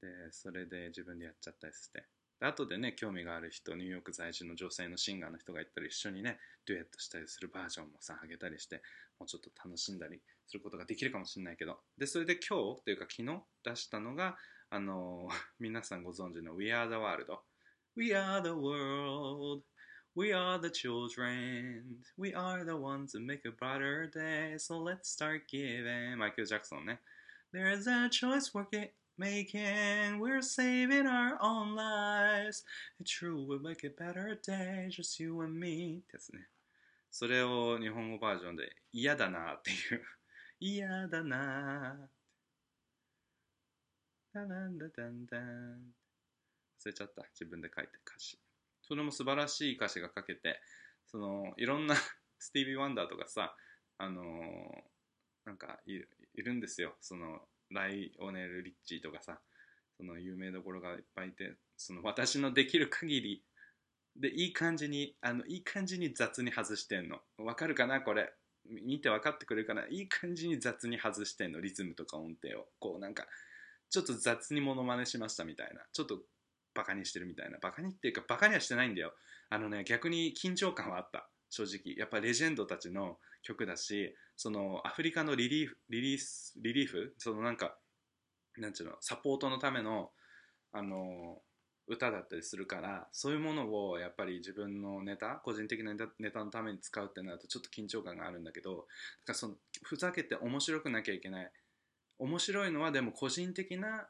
[0.00, 2.04] でそれで自分でやっちゃったりして。
[2.40, 8.82] 後でね興味がある人ニューヨーク在住の女性のシンガーの人がいったら一緒にねデュエットしたりするバージョンもさあげたりして
[9.18, 11.78] もうちょっと楽しんだりすることができるかもしれないけど。
[11.96, 14.36] でそれで今日というか昨日出したのが
[14.70, 15.28] あの
[15.58, 17.38] 皆さんご存知の We Are the World
[17.96, 19.64] We are the world
[20.14, 25.08] We are the children We are the ones that make a brighter day So let's
[25.08, 27.00] start giving マイケル・ジャクソンね
[27.52, 28.66] There's a choice we're
[29.18, 32.64] making We're saving our own lives.
[33.00, 35.98] It's true will make a better day Just you and me.
[35.98, 36.48] ってやつね。
[37.10, 40.02] それを日本語バージョンで嫌だなっていう。
[40.60, 42.08] 嫌だな。
[44.32, 45.94] ダダンダダンダン。
[46.80, 47.22] 忘れちゃった。
[47.32, 48.38] 自分で書いて歌詞。
[48.82, 50.60] それも素晴らしい歌詞が書けて
[51.06, 51.94] そのいろんな
[52.38, 53.54] スティービー・ワンダーとかさ
[53.98, 54.82] あのー、
[55.44, 55.98] なんかい
[56.42, 56.94] るんですよ。
[57.00, 59.38] そのライオネル・リッチーとかさ
[59.96, 63.42] その有名どころがいっぱいいてその私のできる限り
[64.18, 67.18] でいい感じにあのいい感じに雑に外してんの。
[67.38, 68.32] わかるかなこれ。
[68.64, 69.86] 見て分かってくれるかな。
[69.88, 71.60] いい感じに雑に外してんの。
[71.60, 72.66] リズムとか音程を。
[72.80, 73.26] こうなんか
[73.90, 75.82] ちょっと雑にモノマネしましたみたいな。
[75.92, 76.18] ちょっと
[76.74, 77.58] バカにしてるみたいな。
[77.58, 79.12] バカにっていうかバカにはしてないんだよ。
[79.50, 81.28] あのね逆に緊張感はあった。
[81.48, 81.94] 正直。
[81.96, 87.14] やっぱレジェンドたちの曲だしそのアフリカのリリーフリリースリリーフ？
[87.18, 87.76] そのなんか
[88.56, 90.10] なんていうのサポートのための
[90.72, 91.40] あの
[91.86, 98.84] 歌だったりするからそういうものをやっぱり自分のネタ個人的なネタネタのために使うってなるとちょっと緊張感があるんだけどだか
[99.28, 101.50] らそのふざけて面白くなきゃいけない。
[102.18, 104.08] 面白いのはでも個人的な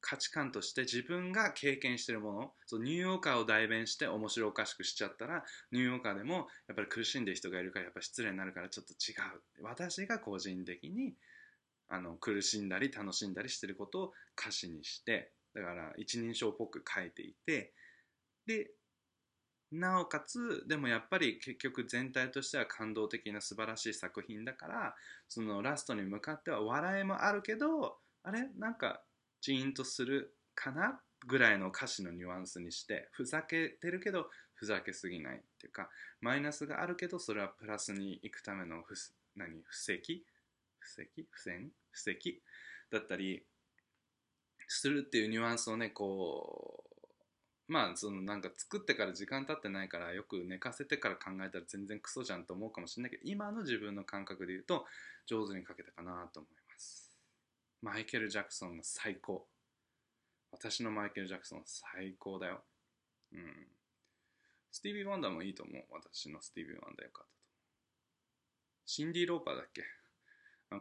[0.00, 9.14] 価値観として自分が経験してるものそうニューヨーカーを代弁して面白おかしくしちゃったらニューヨーカーでもやっぱり苦しんでる人がいるからやっぱ失礼になるからちょっと違
[9.60, 9.64] う。
[9.64, 11.14] 私が個人的に
[11.88, 17.72] あの苦しんだり楽しんだりしてることを歌詞にしてだから一人称っぽく書いていて
[18.46, 18.70] で
[19.72, 24.94] なおかつでもやっぱり結局全体としては感動的な素晴らしい作品だから
[25.28, 28.48] そのラストに向かっては笑いもあるけどあれ？
[28.58, 29.02] なんか
[29.40, 35.88] ジーンとするかなぐらいの歌詞のニュアンスにしてふざけてるけどふざけすぎないっていうか
[36.20, 38.94] マイナスがあるけどそれはプラスに行くためのふ
[39.36, 39.62] 何？
[39.62, 40.24] 布石？
[40.78, 41.08] 布石？
[41.14, 41.70] 付箋？
[41.92, 42.42] 布石？
[42.90, 43.42] だったり
[44.66, 46.84] するっていうニュアンスをねこ
[47.68, 54.84] うまあそのなんか作ってから時間経ってないからよく寝かせてから考えたら全然クソじゃんと思うかもしれないけど今の自分の感覚で言うと
[55.26, 56.59] 上手に書けたかなと思います
[57.82, 59.46] マイケル・ジャクソンが最高
[60.52, 62.62] 私のマイケル・ジャクソン最高だよ
[63.32, 63.66] うん
[64.70, 67.40] スティービー・ワンダーもいいと思う私のスティービー・ワンダーよかったと
[68.86, 69.82] シンディ・ローパーだっけ？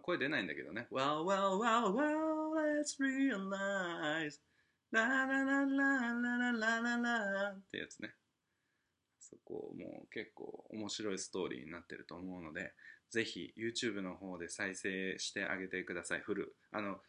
[0.04, 0.88] 声出ないんだけどね。
[0.92, 4.40] Well, well, well, well, let's realize.
[4.92, 8.14] ラララララララララってやつね。
[9.20, 12.74] そこもう結構面白いストーリーになってると思うので、
[13.10, 16.56] ぜひ YouTube の方で再生してあげてください、フル。
[16.72, 17.00] あの、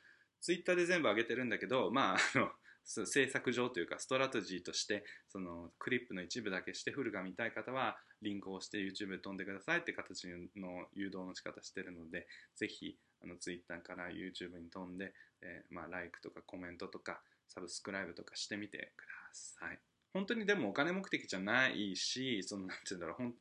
[0.41, 2.51] Twitter で全部上げてるんだけど、まあ、あの、
[3.07, 10.27] 制作上というか strategy としてそのクリップの一部だけしてフルが見たい方はリンクを押して YouTube で飛んでくださいって形
[10.57, 12.27] の誘導の仕方してるので
[12.57, 19.79] ぜひあの Twitter から YouTube に飛んで、えー、まあ、ライクとかコメントとかサブスクライブとかしてみてください
[20.13, 23.35] 本当にでもお金目的じゃないしそのなんて言うんだろうほん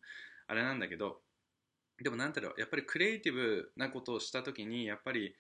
[0.48, 1.22] あれなんだけど
[2.02, 5.36] でもなんだろうやっぱりクリエイティブなことをした時にやっぱり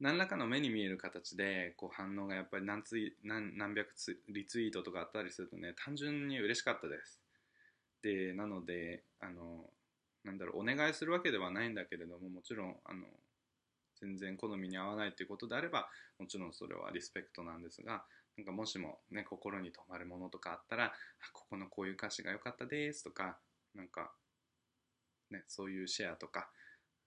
[0.00, 7.20] 何らかの目に見える形でこう反応がやっぱり何ツイ何何百ツリツイートとかあったりするとね単純に嬉しかったです。
[8.02, 9.64] でなのであの
[10.24, 13.06] なんだろうお願いするわけではないんだけれどももちろんあの
[14.00, 15.88] 全然好みに合わないということであれば
[16.18, 18.04] もちろんそれはリスペクトなんですが
[18.36, 20.92] なんかもしもね心に留まるものとかあったら
[21.32, 23.36] ここのこういう歌詞が良かったですとか
[23.74, 24.12] なんか
[25.30, 26.48] ねそういうシェアとか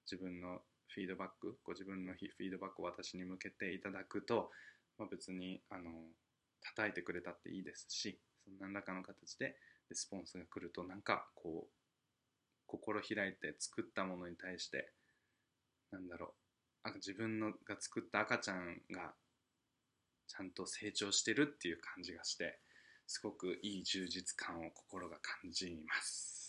[0.09, 0.59] 自分の
[0.93, 4.51] フィードバックご自分のフィードバックを私に向けていただくと、
[4.97, 5.91] まあ、別にあの
[6.75, 8.19] 叩いてくれたっていいですし
[8.59, 9.55] 何らかの形で
[9.89, 11.71] レスポンスが来るとなんかこう
[12.67, 14.91] 心開いて作ったものに対して
[15.91, 16.33] なんだろ
[16.85, 19.13] う自分のが作った赤ちゃんが
[20.27, 22.59] ちゃんと成長してるっていう感じがして
[23.05, 26.40] すごくいい充実感を心が感じます。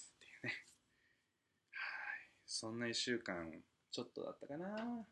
[2.54, 3.50] そんな1週間
[3.90, 5.06] ちょっとだったかな。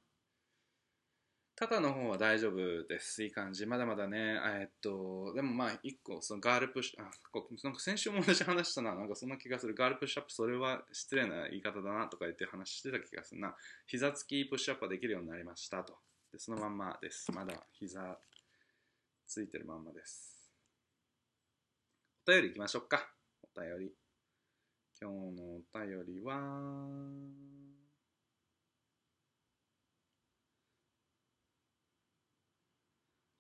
[1.57, 3.24] 肩の方は大丈夫です。
[3.24, 3.64] いい感じ。
[3.64, 7.11] まだまだね、えっと、でもまあ、一個、そのガールプッシュ、あ、
[7.64, 8.95] なんか先週も同じ話したな。
[8.95, 9.74] なんかそんな気がする。
[9.74, 13.57] ガールプッシュアップ、それは失礼な言い方だなとか言って話してた気がするな。
[13.86, 15.95] 膝つきプッシュアップはできるようになりましたと。
[16.32, 17.32] で、そのまんまです。
[17.32, 18.18] まだ膝
[19.26, 20.53] ついてるまんまです。
[22.26, 23.09] お便り行きましょうか。
[23.43, 24.00] お便り。
[25.03, 26.35] 今日のお便りは、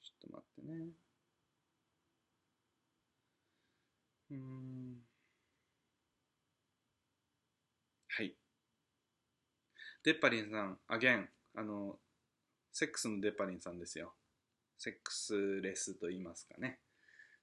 [0.02, 0.90] ちょっと待ってね。
[4.30, 5.02] うん。
[8.08, 8.34] はい。
[10.02, 11.98] デッパリンさん、アゲン、あの、
[12.72, 14.14] セックスのデッパリンさんですよ。
[14.78, 16.80] セックスレスと言いますかね。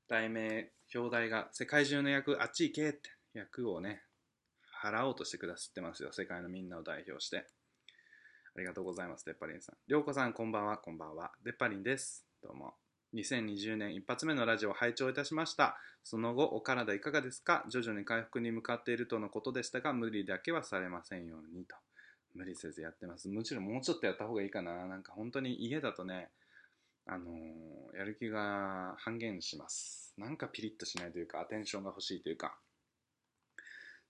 [0.07, 4.06] 題名、表題が、世界中の役、あっち行けって役をね、
[4.84, 6.11] 払おうとしてくださってますよ。
[6.11, 7.47] 世界のみんなを代表して。
[8.55, 9.75] ありがとうございます、デッパリンさん。
[9.88, 11.32] りょうこさん、こんばんは、こんばんは。
[11.43, 12.25] デッパリンです。
[12.41, 12.73] どうも。
[13.13, 15.78] 2020年一発目のラジオを拝聴いたしました。
[16.03, 17.65] その後、お体いかがですか？
[17.69, 21.75] 徐々に回復に向かっているとのことでしたが、無理だけはされませんようにと。
[22.34, 23.30] 無理せずやってます。
[23.30, 24.86] もちろんもうちょっとやった方がいいかな。
[24.88, 26.30] なんか本当に家だとね、
[27.05, 30.13] あのー、やる気が半減します。
[30.17, 32.57] なんかピリッとしないというか、アテンションが欲しいというか。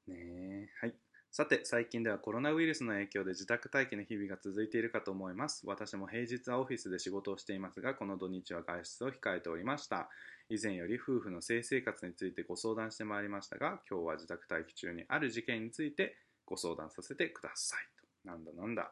[0.08, 0.96] ね、はい。
[1.32, 5.64] さて、最近ではコロナウイルスの影響で自宅待機の日々が続いているかと思います。
[5.66, 10.10] 私も平日はオフィスで仕事をしていますが、この土日は外出を控えておりました。
[10.50, 17.80] 以前より夫婦の性生活についてご相談してまいりましたが、今日は自宅待機中にある事件についてご相談させてください
[18.26, 18.30] と。
[18.30, 18.92] なんだなんだ。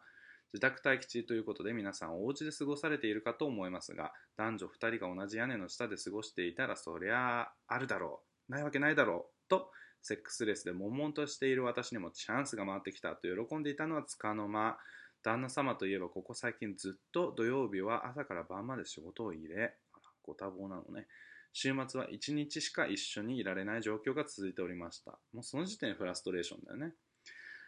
[0.53, 9.69] 自宅待機中ということで皆さんお家で過ごされているかと思いますが男女2人が同じ屋根の下で過ごしていたらそりゃああるだろうないわけないだろうと
[10.07, 14.77] セックスレスで悶々としている私にもチャンスが回ってきたと喜んでいたのはつかの間。
[15.23, 19.73] 旦那様といえばここ最近ずっと土曜日は朝から晩まで仕事を入れ。
[20.21, 21.07] ご多忙なのね。
[21.53, 25.17] 週末は1日しか一緒にいられない状況が続いておりました。
[25.33, 26.93] もうその時点フラストレーションだよね。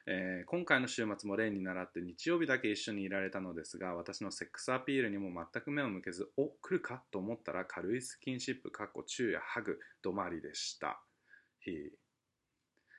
[0.06, 11.02] えー、今回の週末も例に倣って日曜日だけ一緒にいられたのですが私のセックスアピールにも全く目を向けずお来るかと思ったら軽いスキンシップかっこチューやハグ止まりでした。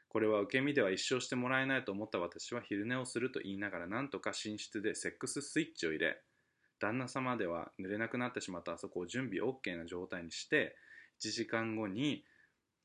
[0.08, 6.22] これは受け身では一生してもらえないと思った私は昼寝をすると言いながらなんとか寝室でセックススイッチを入れ
[6.80, 10.76] 旦那様では濡れなくなってしまったあそこを準備 OK な状態にして
[11.20, 12.24] 1時間後に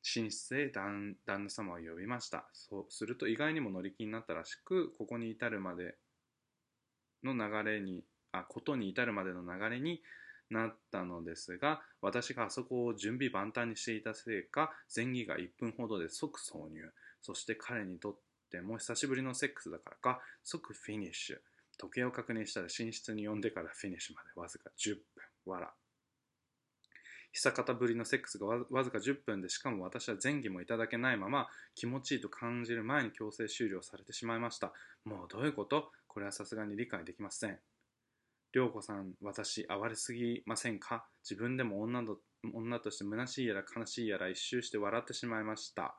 [0.04, 2.50] 寝室へ旦那様を呼びました。
[2.52, 5.96] そうすると意外にも乗り気になったらしくここに至るまで
[7.24, 8.04] の流れに
[8.34, 10.02] あことに至るまでの流れに
[10.54, 16.82] なったのですが私があそこを準備万端にしていたせいか前儀が1分ほどで即挿入。
[17.22, 18.16] そして彼にとっ
[18.52, 21.38] ても久しぶりのセックスだからか即フィニッシュ。
[21.78, 24.96] 時計を確認したら寝室に呼んでからフィニッシュまでわずか10
[25.46, 25.52] 分。
[25.52, 25.74] わら
[27.32, 34.72] 久方ぶりのセックスがわずか10分でしかも私は前儀もいただけないまま気持ちいいと感じる前に強制終了されてしまいました。
[35.04, 35.92] もうどういうこと？
[36.08, 37.58] これはさすがに理解できません。
[38.54, 41.06] 涼子さん私哀れすぎませんか？
[41.24, 42.20] 自分でも女と
[42.54, 45.96] 女として虚しいやら悲しいやら一周して笑ってしまいました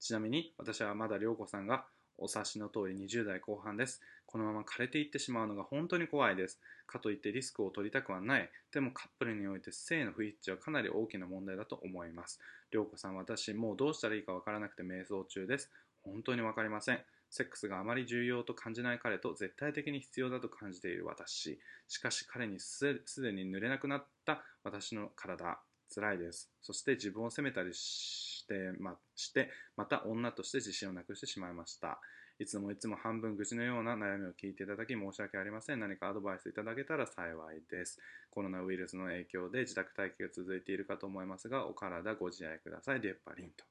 [0.00, 1.86] ちなみに私はまだ涼子さんが
[2.16, 4.00] お察しの通り20代後半です。
[4.26, 6.60] このまま枯れていってしまうのが本当に怖いです。
[6.86, 8.48] かといってリスクを取りたくはない。
[8.72, 12.38] でもカップルにおいて性の不一致はかなり大きな問題だと思います。
[12.70, 15.70] 涼子さん、私、もうどうしたらいいかわからなくて瞑想中です。
[16.04, 17.00] 本当にわかりません。
[17.34, 21.58] セックスがあまり重要と感じない彼と絶対的に必要だと感じている私。
[21.88, 22.84] しかし彼にす
[23.20, 25.58] でに濡れなくなった私の体。
[25.92, 26.50] 辛いです。
[26.62, 31.98] そして自分を責めたりして、ま、してまた女として自信をなくしてしまいました。
[32.38, 35.80] いつもいつも半分愚痴のような悩みを聞いていただき申し訳ありません。
[35.80, 38.00] 何かアドバイスいただけたら幸いです。
[38.30, 43.00] コロナウイルスの影響で自宅待機が続いているかと思いますが、お体ご自愛ください。
[43.00, 43.64] デッパリンと。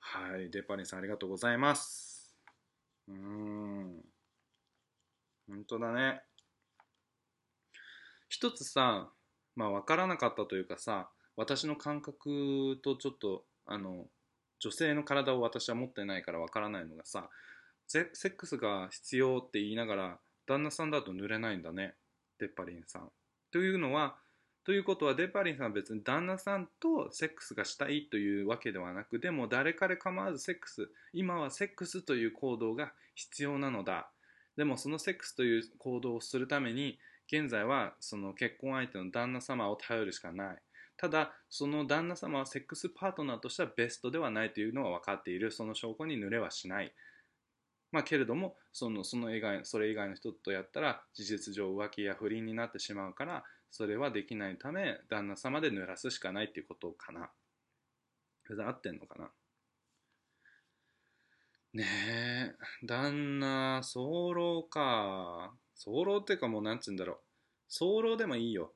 [0.00, 2.11] はい、デッパリンさんありがとうございます。
[3.08, 4.04] うーん。
[5.48, 6.22] 本当だね。
[8.28, 9.10] 一つさ、
[9.56, 14.06] まあ分からなかったというかさ、私の感覚とちょっとあの
[14.60, 17.28] 女性の体を私は持ってないからわからないのがさ
[17.86, 21.94] セックスが必要って言いながら旦那さんだと濡れないんだね
[22.38, 23.10] デッパリンさん。
[23.52, 24.16] というのは
[24.64, 34.08] ということはデパリンさんは別に旦那さんとセックスがしたいというわけではなくでも誰彼構わずセックス今はセックスという行動が必要なのだ。
[34.56, 40.56] でもそのセックスという行動をするために現在はその結婚相手の旦那様を頼るしかない。
[40.96, 45.50] ただその旦那様はセックスパートナーとしてはベストではないというのは分かっている。
[45.50, 46.92] その証拠に濡れはしない。
[47.90, 57.30] まあけれどもそのその以外それ以外の人とやったら事実上浮気や不倫になってしまうからそれはできないため旦那様で濡らすしかないっていうことかな。
[58.44, 59.30] それで合ってんのかな。
[61.72, 61.84] ね
[62.82, 64.00] え旦那早
[64.32, 65.54] 漏か。
[65.74, 67.18] 早漏っていうかもうなんつうんだろう。
[67.70, 68.74] 早漏でもいいよ。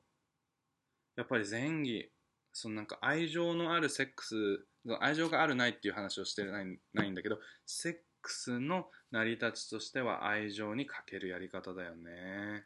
[1.15, 2.09] やっぱり前儀。
[2.51, 4.65] そのなんか愛情のあるセックス
[4.99, 7.37] 愛情があるないっていう話をしてないないんだけど
[7.67, 7.93] セッ
[8.23, 12.65] クスの成り立ちとしては愛情に欠けるやり方だよね。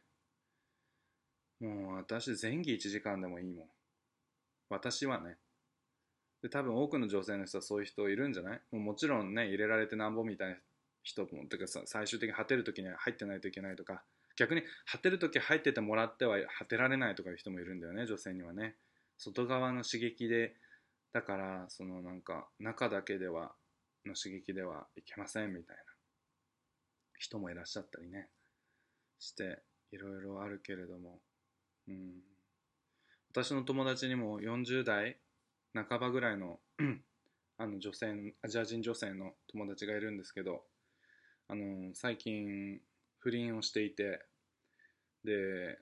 [1.61, 3.65] もう私前儀1時間でもいいもん。
[4.69, 5.37] 私はね。
[6.41, 8.61] で多分多くの女性の人はそういう人いるんじゃない？
[8.71, 10.55] もうもちろんね入れられてなんぼみたいな
[11.03, 14.03] 人もてかさ最終的に果てる時には入ってないといけないとか。
[14.37, 18.75] 逆に果てる時入っててもらっては果てられないとかいう人もいるんだよね女性にはね。
[19.17, 20.55] 外側の刺激で
[21.13, 23.51] だからそのなんか中だけでは
[24.05, 25.83] の刺激ではいけませんみたいな。
[27.19, 28.29] 人もいらっしゃったりね。
[29.19, 29.59] して
[29.91, 31.19] いろいろあるけれども、
[31.87, 32.21] うん、
[33.31, 35.17] 私の友達にも40代
[35.73, 36.59] 半ばぐらいの
[37.57, 40.63] あの女性アジア人女性の友達がいるんですけど
[41.47, 42.79] あの最近
[43.19, 44.25] 不倫をしていて
[45.23, 45.77] で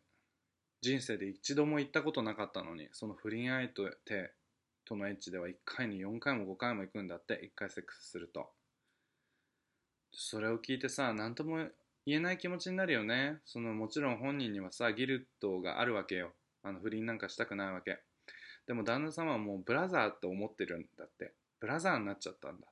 [0.81, 4.33] 人生で一度も行ったことなかったのにその不倫相手
[4.85, 8.49] とのエッチでは1回に4回も5回も行くんだって1回セックスすると。
[10.11, 11.67] それを聞いてさ何とも
[12.09, 13.37] 言えない気持ちになるよね。
[13.45, 16.31] そのもちろん本人にはさギルトがあるわけよ。
[16.63, 17.99] あの不倫なんかしたくないわけ。
[18.67, 21.33] でも旦那様はもうブラザーって思ってるんだって。
[21.59, 22.67] ブラザーになっちゃったんだ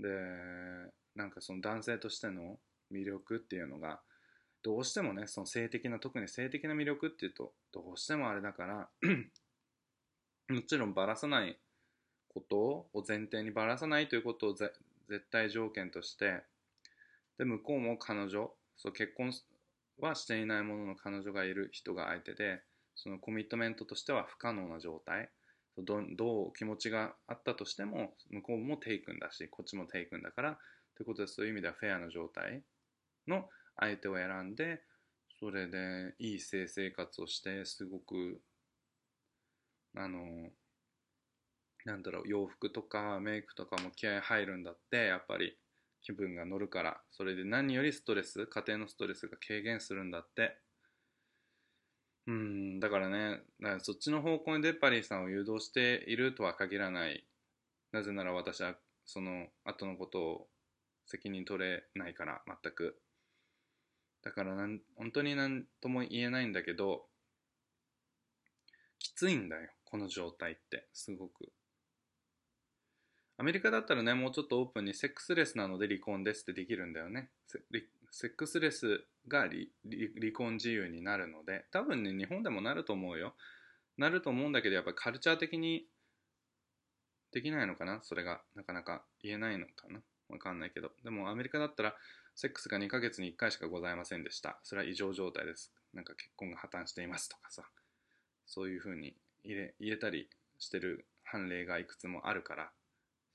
[0.00, 0.08] で
[1.14, 2.58] なんかその男性としての
[2.92, 4.00] 魅力っていうのが
[4.62, 8.88] どうしてもねその性的な特に性的な魅力っていうとどうしてもあれだから
[10.48, 11.58] もちろんばらさない
[12.32, 14.72] ことを前提にばらさないということを絶
[15.30, 16.42] 対条件として
[17.38, 19.32] で向こうも彼女そう結婚
[20.00, 22.62] はしていないものの彼女がいる人が相手で
[22.94, 25.30] そのコミットメントとしては不可能な状態。
[25.84, 30.58] どどう気持ちがあったとしても向こうもテイクンだしこっちもテイクンだから
[30.96, 32.64] ということでそういう意味ではフェアな状態
[33.28, 34.82] の相手を選んで
[35.38, 38.40] それでいい性生活をしてすごく
[39.94, 40.50] あの
[41.84, 45.56] なんだろう洋服とかメイクとかも気合入るんだってやっぱり。
[46.02, 50.56] 気分が乗るからそれで何よりストレス家庭のストレスが軽減するんだって。
[52.26, 57.24] うんだからねだからそっちの方向にデッパリーさんを誘導しているとは限らない。
[57.90, 58.74] なぜなら私は
[59.06, 60.48] その後のことを
[61.06, 63.00] 責任取れないから全く。
[64.22, 67.06] だからなん本当に何とも言えないんだけど
[68.98, 71.50] きついんだよこの状態ってすごく。
[73.38, 77.30] アメリカだったらねもうちょっとオープンにセックスレスなので離婚ですってできるんだよね。
[78.10, 83.34] セックスレスが離婚自由になるので多分ね日本でもなると思うよ。
[83.96, 85.86] なると思うんだけどやっぱカルチャー的に
[87.32, 88.00] できないのかな？
[88.02, 90.00] それがなかなか言えないのかな？
[90.28, 90.90] わかんないけど。
[91.04, 91.94] でもアメリカだったら
[92.34, 94.58] セックスが2ヶ月に1回しかございませんでした。
[94.64, 95.72] それは異常状態です。
[95.94, 97.62] なんか結婚が破綻していますとかさ。
[98.46, 99.14] そういうふうに
[99.44, 100.28] 入れ入れたり
[100.58, 102.70] してる判例がいくつもあるから。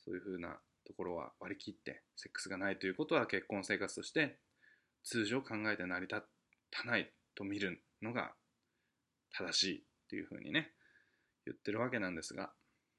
[0.06, 4.38] そういうふうなところは割り切ってセックスがないということは結婚生活として
[5.04, 6.24] 通常考えて成り立
[6.72, 8.32] たないと見るのが
[9.38, 10.72] 正しいっていうふうにね
[11.46, 12.52] 言ってるわけなんですが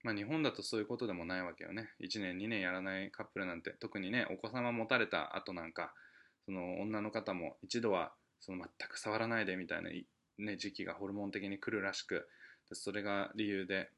[0.02, 1.88] まあ日本だとそういうことでもないわけよね。
[2.00, 5.94] 1年2年やらないカップルなんて特にねお子様持たれた後なんか
[6.44, 9.90] その女の方も一度はその全く触らないでみたいな、
[10.38, 12.28] ね、時期がホルモン的に来るらしく
[12.72, 13.88] それが理由で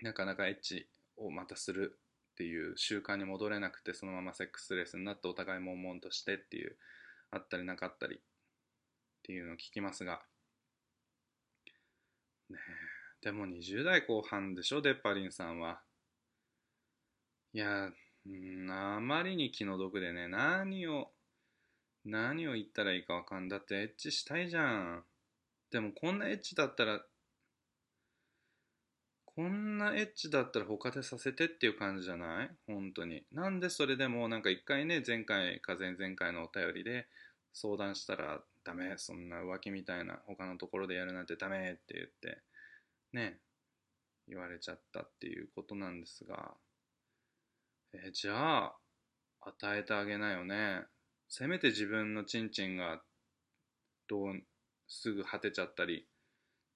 [0.00, 0.86] なかなかエッチ
[1.16, 1.98] をまたする
[2.32, 6.76] っていう習慣に戻れなくてそのままセックスレスになってお互い悶々としてっていう
[7.30, 8.18] あったりなかったりっ
[9.22, 10.20] ていうのを聞きますが。
[12.50, 14.82] ねえでも20代後半でしょ？
[14.82, 15.80] デッパリンさんは。
[17.54, 17.90] いや
[18.26, 21.10] んあまりに気の毒でね何を
[22.04, 25.04] 何を言ったらいいかわかんだってエッチしたいじゃん。
[25.70, 27.00] でもこんなエッチだったら
[29.36, 32.50] こんなエッチだったら他でさせてっていう感じじゃない？
[32.68, 33.24] 本当に。
[33.32, 37.08] なんでそれでもなんか一回ね、前回か前々回のお便りで
[37.52, 42.38] 相談したらダメ、そんな浮気みたいな他のところでやるなんてダメって言って、
[43.12, 43.38] ね、
[44.28, 46.52] 言われちゃったっていうことなんですが、
[47.92, 48.76] えじゃあ、
[49.40, 50.82] 与えてあげなよね。
[51.28, 53.02] せめて自分のチンチンが
[54.08, 54.42] どう
[54.86, 56.06] すぐ果てちゃったり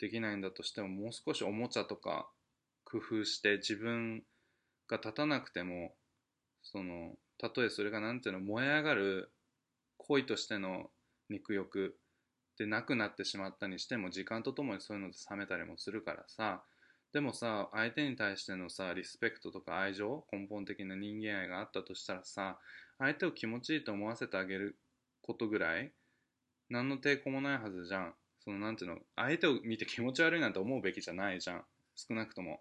[0.01, 2.29] できないんだとしてももう少しおもちゃとか
[2.91, 4.23] 工夫して自分
[4.89, 5.93] が立たなくても
[6.63, 9.31] そのたとえそれが何ていうの燃え上がる
[9.99, 10.91] 恋としての
[11.29, 11.97] 肉欲
[12.59, 16.63] でなくなってしまったにしても時間とともにそういうので冷めたりもするからさ。
[17.11, 22.59] でもさ相手に対してのさリスペクトとか愛情根本的な人間愛があったとしたらさ
[22.99, 24.77] 相手を気持ちいいと思わせてあげる
[25.23, 25.91] ことぐらい
[26.69, 28.15] 何の抵抗もないはずじゃん。
[28.45, 31.65] そのなんていうの相手を見て気持ち悪いなんて思うべきじゃないじゃん。
[31.97, 32.61] 少なくとも。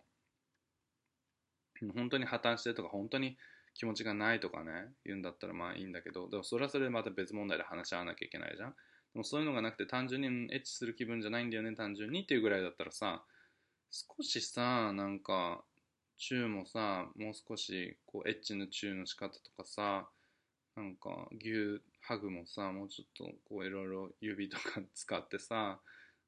[1.94, 3.38] 本当に破綻してとか本当に
[3.74, 4.72] 気持ちがないとかね
[5.06, 8.76] 言うんだったらまあいいんだけどでもそれはそれでまた別問題で話し合わなきゃいけないじゃん。
[9.14, 13.24] でもそういうのがなくて単純にエッチする気分じゃないんだよね単純にっていうぐらいだったらさ
[13.92, 15.64] 少しさなんか
[16.18, 20.08] チューもさもう少しこうエッチのチューの仕方とかさ
[20.76, 25.80] なんか牛ハグもさもうちょっとこういろいろ指とか使ってさ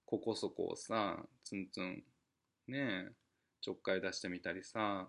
[0.05, 2.03] ここそこをさツンツン
[2.67, 3.11] ねえ
[3.61, 5.07] ちょっかい出してみたりさ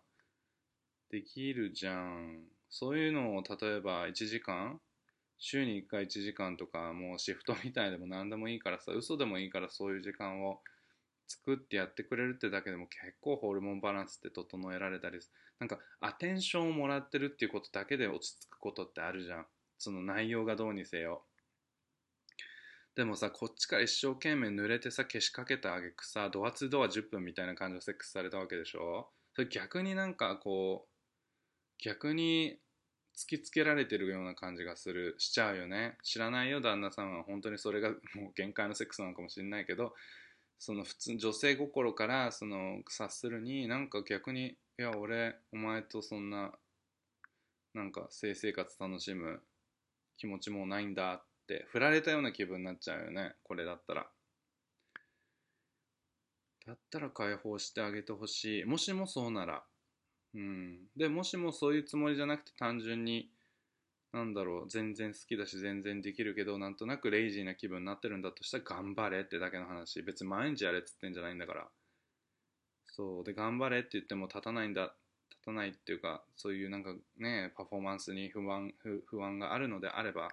[1.10, 2.44] できるじゃん。
[2.68, 4.80] そういうのを例えば1時間
[5.38, 10.60] 週に1回1時間とかもうシフトみたいでも何でもいいからさ嘘でもいいからそういう時間を
[11.26, 15.18] 作ってやってくれるってだけでも結構ホルモンバランスって整えられたり
[15.58, 19.46] なんかアテンションをもらってるっていうことだけで落ち着くことってあるじゃん。
[19.78, 21.22] その内容がどうにせよ。
[22.94, 29.08] でもさこっちから一生懸命濡れてさ消しかけたあげくさドアツードア10分みたいな感じのセックスされたわけでしょ？
[29.34, 30.89] それ逆になんかこう
[31.82, 32.58] 逆に
[33.16, 35.14] 突きつけられてるような感じがする。
[35.18, 35.96] しちゃうよね。
[36.02, 36.60] 知らないよ。
[36.60, 37.98] 旦那さんは本当にそれがもう
[38.34, 39.94] 限界のセックスなのかもしれないけど
[40.58, 46.52] その普通女性心からその察するになんか逆にいや俺お前とそんな
[47.74, 49.40] なんか性生活楽しむ
[50.18, 53.34] 気持ちもないんだって振られたような気分になっちゃうよね。
[53.42, 54.06] これだったら。
[56.66, 58.64] だったら解放してあげてほしい。
[58.64, 59.62] もしもそうなら
[60.34, 60.88] うん。
[60.96, 63.30] でもしもそういうつもりじゃなくて単純に
[64.12, 70.02] なんだろう全然好きだし全然できるけどなんとなくレイジーな気分になってるんだとしたら頑張れってだけの話。
[70.02, 71.68] 別に毎日やれっつってんじゃないんだから。
[72.88, 73.24] そう。
[73.24, 74.94] で頑張れって言っても立たないんだ
[75.30, 80.28] 立たないっていうかそういうなんかねパフォーマンスに不安不不安があるのであれば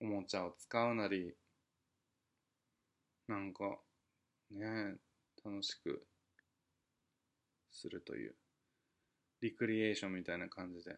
[0.00, 1.34] おもちゃを使うなり
[3.28, 3.78] なんか
[4.50, 4.98] ね
[5.44, 6.06] 楽しく
[7.72, 8.39] するという。
[9.40, 10.96] リクリエーションみたいな感じで。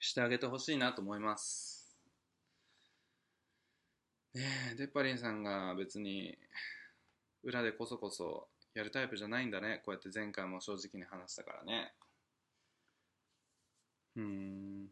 [0.00, 1.96] してあげてほしいなと思います。
[4.34, 4.42] ね
[4.72, 6.38] えデッパリンさんが別に
[7.42, 9.82] 裏でこそこそやるタイプじゃないんだね。
[9.84, 11.94] こうやって前回も正直に話したからね。
[14.16, 14.88] うん。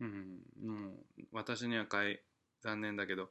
[0.00, 0.40] うん。
[0.62, 2.20] もう私にはかい
[2.62, 3.30] 残念だけど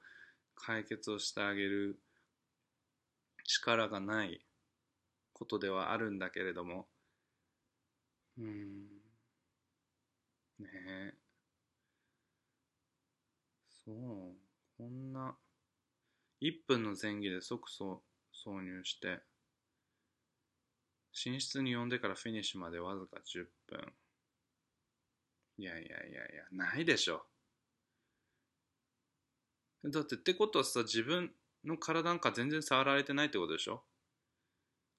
[0.56, 2.00] 解決をしてあげる
[3.46, 4.47] 力がない。
[5.38, 6.88] ことではあるんだけれども。
[8.38, 8.88] うん。
[10.60, 11.14] ねえ。
[13.86, 14.36] そう。
[14.78, 15.38] こんな。
[16.42, 19.22] 1分の前儀で即そ挿入して。
[21.26, 23.94] 寝室に呼んでからフィニッシュまでわずか10分。
[25.58, 27.26] いやいやいやいやないでしょ。
[29.84, 31.32] だってってことはさ自分
[31.64, 33.84] の体なんか全然触られてないってことでしょ。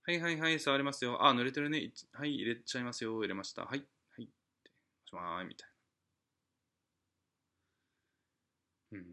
[0.09, 1.23] はいはいはい触りますよ。
[1.27, 1.93] あ濡れてるね。
[2.13, 3.21] はい入れちゃいますよ。
[3.21, 3.67] 入れました。
[3.67, 3.85] はい
[4.17, 4.25] はい。
[4.25, 5.69] しまーいみたい
[8.93, 8.99] な。
[8.99, 9.05] うん。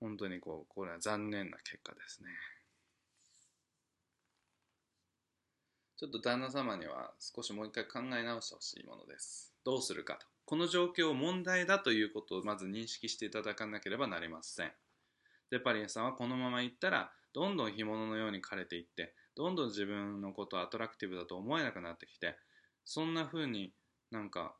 [0.00, 2.28] 本当にこうこれは残念な結果ですね。
[5.96, 9.54] ちょっと旦那様には少しもう一回考え直してほしいものです。
[9.64, 10.26] どうするかと。
[10.44, 14.72] この状況を問題だということをまず認識していただかなければなりません。
[15.50, 22.36] デパリンさんはこのまま行ったらどんどん干物のように枯れていってどんどん自分のことをアトラクティブだと思えなくなってきて
[22.84, 23.72] そんな風に
[24.10, 24.54] なんか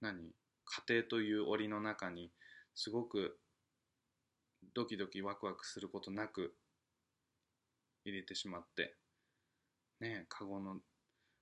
[0.00, 2.30] 何家庭という檻の中に
[2.74, 3.38] すごく
[4.74, 6.54] ドキドキワクワクすることなく
[8.04, 8.96] 入れてしまって
[10.00, 10.76] ねえカゴの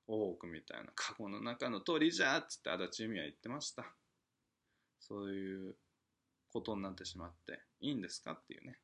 [0.09, 3.85] 大奥みたいなカゴの中の鳥じゃっつって足立由美は言ってました。
[5.01, 5.77] そういう
[6.57, 8.79] ことになってしまっていいんですかっていうね。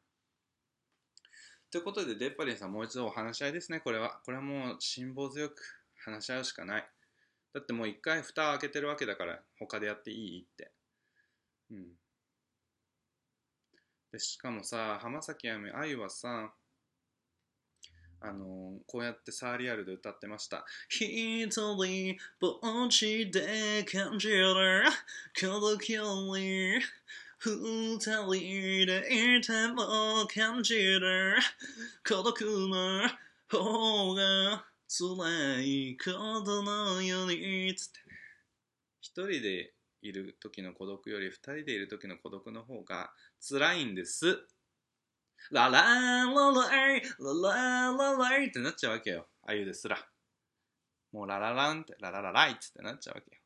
[1.70, 4.20] ということでデッパリンさんもう一度お話し合いですねこれは。
[4.26, 5.54] これはもう辛抱強く
[6.04, 6.88] 話し合うしかない。
[7.54, 10.70] だってもう一回蓋を開けてるわけだから他でやっていいって。
[11.70, 11.86] うん。
[14.12, 16.52] でしかもさ浜崎あゆみあゆはさ
[18.20, 24.84] あのこうやってサーリアルで歌ってました「一人ぼっちで感じる。
[25.40, 26.78] 孤独より
[27.44, 31.34] 二人でいても感じる
[32.08, 33.08] 孤独の
[33.48, 36.12] 方が辛いこ
[36.44, 37.98] とのように」つって
[39.00, 44.46] 一人でいる時の孤独より二人でいる時の孤独の方が辛いんです。
[45.50, 49.26] ララーラライラララライってなっちゃうわけよ。
[49.42, 49.98] あゆですら。
[51.10, 53.41] もうララランってラララライってなっちゃうわけよ。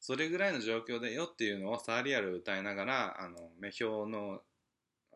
[0.00, 4.40] それぐらいの状況でよっていうのをサーリアル歌いながら、あの、目標の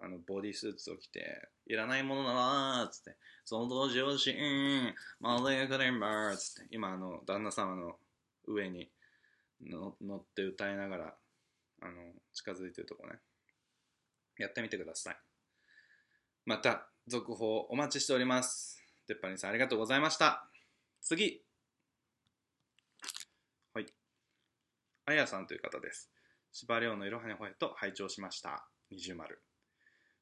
[0.00, 7.96] あのボディスーツを着て、いらないものだなーっつって、その当時をしん、までくれんばーつって、今あの、旦那様の
[8.46, 8.90] 上に
[9.62, 11.14] の乗って歌いながら、
[11.80, 11.92] あの、
[12.34, 13.14] 近づいてるとこね。
[14.36, 15.16] やってみてください。
[16.44, 18.82] また、続報お待ちしております。
[19.06, 20.48] てっぱりさんありがとうございました。
[21.00, 21.42] 次。
[23.74, 23.86] はい。
[25.06, 26.10] あやさんという方です。
[26.50, 28.66] 司馬遼のいろはにほへと拝聴しました。
[28.90, 29.42] 二重丸。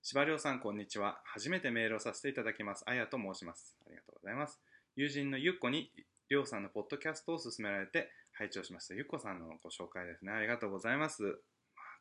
[0.02, 1.20] 司馬遼さん、こんにちは。
[1.24, 2.82] 初めてメールをさせていただきます。
[2.88, 3.76] あやと申します。
[3.86, 4.60] ありがとうございます。
[4.96, 5.92] 友人のゆっこに、
[6.28, 8.94] りょうさんのポッドキャストを勧められて拝聴しました。
[8.96, 10.32] ゆっこさんのご紹介ですね。
[10.32, 11.22] ありがとうございます。
[11.22, 11.32] まあ、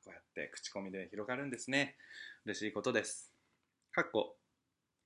[0.03, 1.97] こうやって口コミで広がるんですね。
[2.45, 3.31] 嬉しいことです。
[3.91, 4.37] かっこ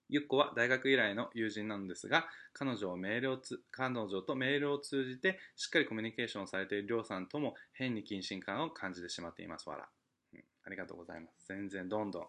[0.10, 9.68] ゆっこは大学以来の友人なのですが、彼女をメールをつ彼女とメールを通じてしっかりコミュニケーションをされているりょうさんとも変に謹慎感を感じてしまっています。
[9.68, 9.88] わら、
[10.34, 10.44] うん。
[10.66, 11.48] ありがとうございます。
[11.48, 12.28] 全然どんどん、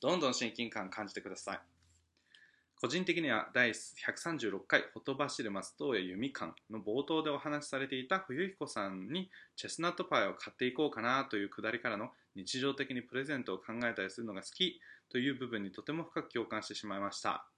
[0.00, 1.60] どんどん親近感感じてください。
[2.84, 17.48] 個人的には第136回「ほとばしる松任谷由実館」の冒頭でお話しされていた冬彦さんにチェスナットパイを買っていこうかなというくだりからの日常的にプレゼントを考えたりするのが好きという部分にとても深く共感してしまいました。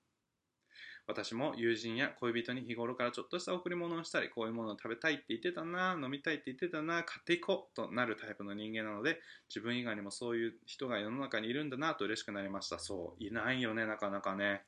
[1.06, 12.80] 私も友人や恋人に日頃からちょっとした贈り物をしたり、こういうものを食べたいって言ってたな、飲みたいって言ってたな、買っていこうとなるタイプの人間なので、自分以外にもそういう人が世の中にいるんだなと嬉しくなりました。
[12.80, 14.64] そう、いないよね、なかなかね。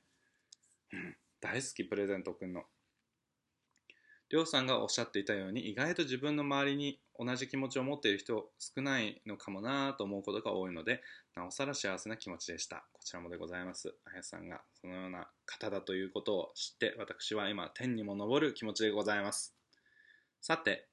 [1.40, 2.64] 大好き、プレゼントくんの。
[4.30, 11.00] りょうさんがおっしゃっていたように、意外と自分の周りに同じ気持ちを持っている人少ないのかもなと思うことが多いので、
[11.34, 12.84] なおさら幸せな気持ちでした。
[12.92, 13.94] こちらもでございます。
[14.04, 19.54] あやさんがそのような方だということを知って、私は今、天にも昇る気持ちでございます。
[20.40, 20.86] さて、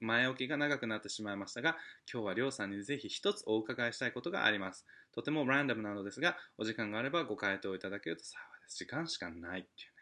[0.00, 1.76] 前置きが長くなってしまいましたが、
[2.12, 4.86] 今日はりょうさんにぜひ一つお伺いしたいことがあります。
[5.12, 8.76] とてもランダムなのですが、お時間があればご回答いただけると幸いです。
[8.76, 9.93] 時間しかないっていう。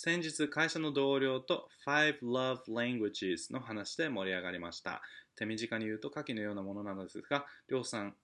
[0.00, 5.02] 先日、会社の同僚と Five Love Languages の話で盛り上がりました。
[5.34, 8.14] 手短に言うと下記のようなものなのですが、りょうさん、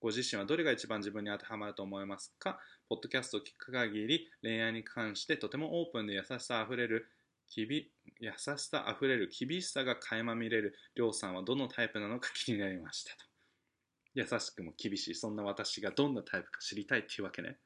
[0.00, 2.60] ご自身はどれが一番自分に当てはまると思いますか？
[2.88, 7.08] ポッドキャストを聞く限り、恋愛に関してとてもオープンで優しさあふれる、
[7.48, 7.90] きび
[8.20, 13.24] 優しさあふれる厳しさが垣間見れるりょうさんはどのタイプなのか気になりましたと。
[14.14, 17.56] 優しくも厳しい、そんな私がどんなタイプか知りたいっていうわけね。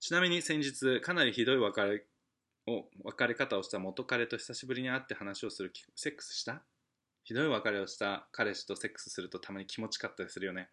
[0.00, 2.04] ちなみに先日、かなりひどい別れ
[2.66, 6.62] を別れ方をした元彼と久しぶりに会って話をするセックスした？
[7.24, 10.68] ひどい別れをした彼氏とセックスするとたまに気持ちかったりするよね。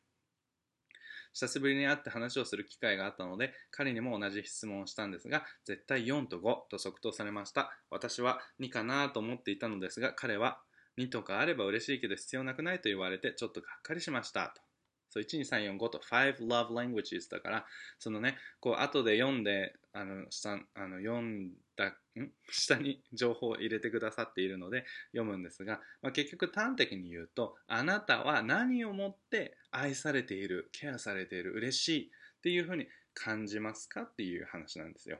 [1.33, 7.71] 久しぶりに会って話をする機会があったので、彼にも同じ質問をしたんですが、絶対4と5と即答されました。
[7.89, 10.59] 私は2かなと思っていたのですが、彼は
[10.99, 14.53] 2とかあれば嬉しいけど必要なくないと言われて、ちょっとがっかりしました。
[14.55, 14.61] と。
[15.09, 17.65] そう、1、2、3、4、5と5 love languages だから、
[17.97, 22.31] そのね、こう、後で読んで、あの、下、あの、読んだ、ん？
[22.49, 32.09] 下に情報を入れてくださっているので、読むんですが、まあ、結局端的に言うと、あなたは何をもって愛されている、ケアされている、嬉しいっ
[32.41, 35.19] ていうふうに感じますかっていう話なんですよ。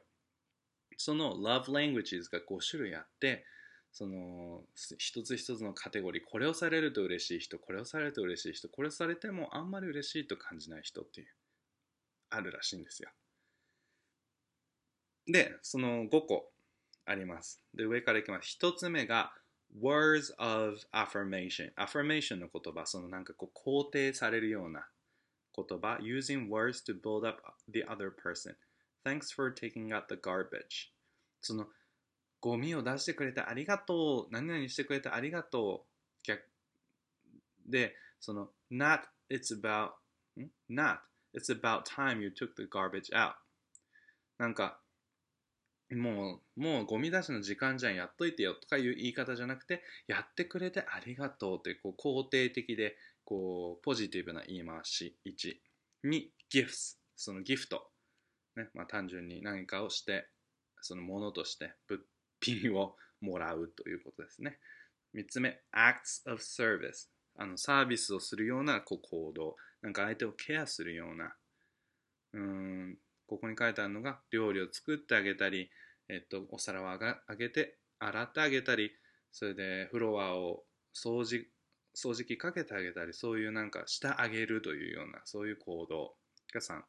[0.98, 3.46] その love languages が5種類あって、
[3.92, 4.64] その
[4.98, 11.28] 一つ一つのカテゴリーこれをされると嬉しい人これをされると嬉しい人これをされてもあんまり嬉しいと感じない人っていう
[12.32, 13.10] あるらしいんですよ
[15.28, 16.50] でその5個
[17.06, 19.34] ありますで上からいきます1つ目が
[19.82, 24.86] words of affirmation affirmation の言葉そのなんかこう肯定されるような
[25.56, 28.56] 言葉 using words to build up the other person
[29.06, 30.92] thanks for taking out the garbage
[31.42, 31.68] その
[32.40, 36.44] ゴミを出してくれてありがとう何々してくれてありがとう逆
[37.66, 39.92] でその not it's about
[40.70, 40.98] not
[41.34, 43.34] it's about time you took the garbage out
[44.38, 44.83] なんか
[45.96, 55.56] もうもうゴミ出しの時間じゃんやっといてよとかいう言い方じゃなくてやってくれてありがとうというこう肯定的でこうポジティブな言い回し1
[56.06, 56.24] 2
[56.54, 57.88] gifts そのギフト
[58.56, 60.28] ねまあ単純に何かをして
[60.82, 62.02] そのものとして物
[62.42, 64.60] 品をもらうということですね。
[65.16, 67.08] 3つ目、acts of service。
[67.36, 69.56] あのサービスをするようなこう行動。
[69.82, 71.34] なんか相手をケアするような。
[72.34, 75.72] うーん、ここに書いてあるのが、料理を作ってあげたり、
[76.10, 78.92] えっと、お皿をあがあげて、洗ってあげたり、
[79.32, 81.48] それでフロアを掃除、
[81.96, 86.16] 掃除機かけてあげたり、そういうなんかしてあげるというような、そういう行動
[86.54, 86.82] が3。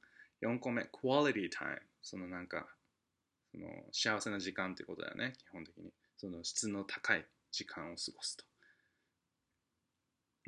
[0.43, 1.79] 4個目、quality time。
[2.03, 2.67] そのなんか、
[3.55, 8.45] その幸せな時間ということだよね基本的にその質の高い時間を過ごすと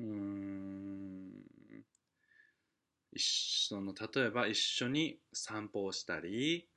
[0.00, 1.30] うん
[3.12, 6.68] 一緒の例えば一緒に散歩をしたり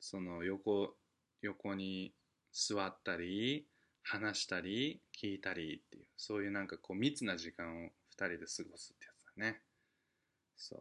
[0.00, 0.96] その横
[1.42, 2.12] 横に
[2.52, 3.66] 座ったり
[4.02, 9.60] 話したり聞いたりっていうそういうなんかこう密な時間を2人で過ごすってやつだね。
[10.56, 10.80] そう。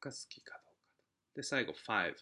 [0.00, 0.72] が好きかどうか。
[1.36, 2.14] で最後5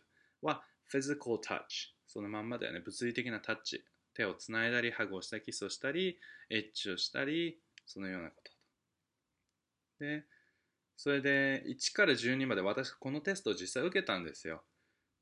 [0.43, 0.63] は
[0.93, 2.81] physical touch そのまんまだよね。
[2.81, 6.19] 物理的なタッチ手をつないだりハグをしたりキスをしたり
[6.51, 8.53] エッチをしたりそのようなこと。
[10.01, 10.25] で
[10.97, 14.63] それで1から12まで私このテストを実際受けたんですよ。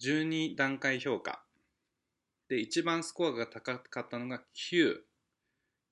[0.00, 1.44] 12段階評価。
[2.48, 4.42] で、一番スコアが高かったのが
[4.72, 4.96] 9。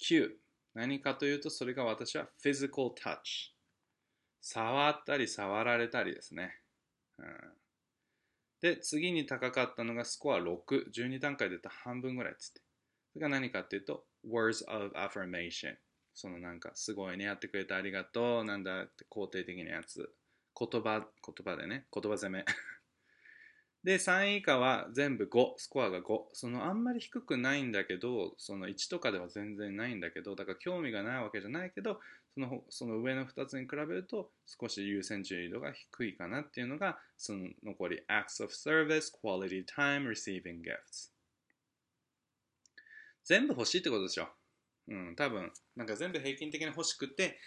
[0.02, 0.30] 9。
[0.74, 3.52] 何かというと、それが私は physical touch。
[4.40, 6.60] 触ったり触られたりですね。
[7.18, 7.26] うん、
[8.60, 10.90] で、次に高かったのがスコア6。
[10.94, 12.60] 12段階で言った半分ぐらいっつって。
[13.12, 15.76] それが何かっていうと、words of affirmation。
[16.14, 18.44] そのなんか、すごいね、やってくれてありがとう。
[18.44, 20.14] なんだって肯定的なやつ。
[20.58, 22.44] 言葉、言葉でね、言葉攻め。
[23.86, 26.22] で、3位以下は全部5、スコアが5。
[26.32, 32.00] そのあんまり低くないんだけど、その1とかでは全然ないんだけど、だから興味がないわけじゃないけど、
[32.34, 41.12] そのその上の2つに比べると少し優先順位度が低いかなっていうのが、その残り acts of service, quality time, receiving gifts。
[43.22, 44.26] 全部欲しいってことでしょ。
[44.88, 47.38] うん、多分、なんか全部平均的に欲しくて、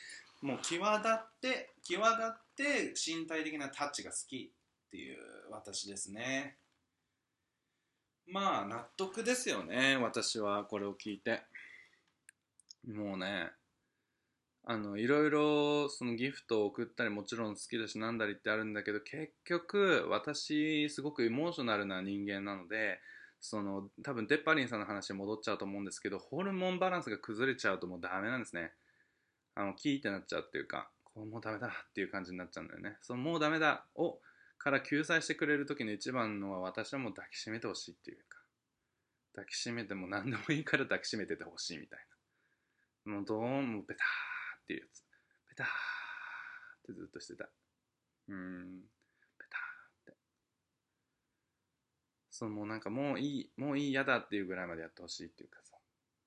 [0.42, 4.54] もう際立って、際立って身体的なタッチが好き
[4.90, 5.18] っていう
[5.52, 6.58] 私ですね。
[8.28, 11.44] まあ納得ですよね私はこれを聞いて。
[12.88, 13.52] もうね
[14.66, 23.00] あのいろいろそのギフトを送ったりもちろん好きだしなんだりってあるんだけど結局私すごくエモーショナルな人間なので
[23.42, 28.72] その多分デッパリンさんの話に戻っちゃうと思うんですけどホルモンバランスが崩れちゃうともうダメなんですね。
[29.56, 32.98] あのキーってなっちゃうっていうかこうもうダメだっていう感じになっちゃうんだよね。
[33.02, 34.20] そのもうダメだを
[34.60, 38.40] から救済してくれる時の一番のは私はもう抱きしめてほしいっていうか
[39.34, 42.00] 抱きしめても何でもいいから抱きしめててほしいみたい
[43.06, 43.14] な。
[43.14, 45.04] もうどうもベターっていうやつ。
[45.50, 45.70] ベターっ
[46.86, 47.50] てずっとしてた。
[48.28, 48.82] うん。
[49.40, 50.18] ベターって。
[52.30, 55.78] そうもうなんかもういいもういいやだっていうぐらいまでやってほしいっていうかさ。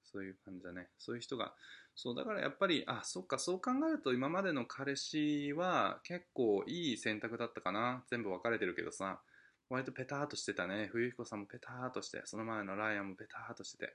[0.04, 0.88] そういう感じだね。
[0.98, 1.54] そういう人が
[1.94, 8.04] そうだからやっぱりあそっかそう考えると今までの彼氏は結構いい選択だったかな。
[8.08, 9.20] 全部別れてるけどさ。
[9.68, 10.88] 割とペターとしてたね。
[10.92, 13.94] 冬彦さんもペターとしてその前のライアンもペターとしてて。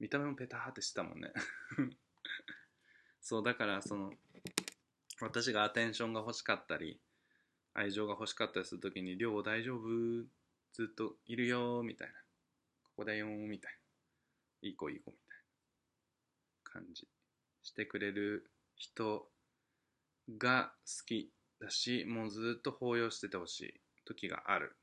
[0.00, 1.32] 見た目もペターってしてたもんね。
[3.20, 4.12] そうだからその
[5.20, 7.00] 私がアテンションが欲しかったり
[7.72, 10.26] 愛情が欲しかったりするときに「亮大丈夫？
[10.72, 12.14] ずっといるよ」みたいな
[12.84, 13.78] 「ここだよ」みたいな
[14.68, 15.23] 「いい子いい子」みたいな。
[16.74, 17.06] 感じ
[17.62, 19.26] してくれる人
[20.36, 24.76] が好きだしもうずっと抱擁しててほしい時がある。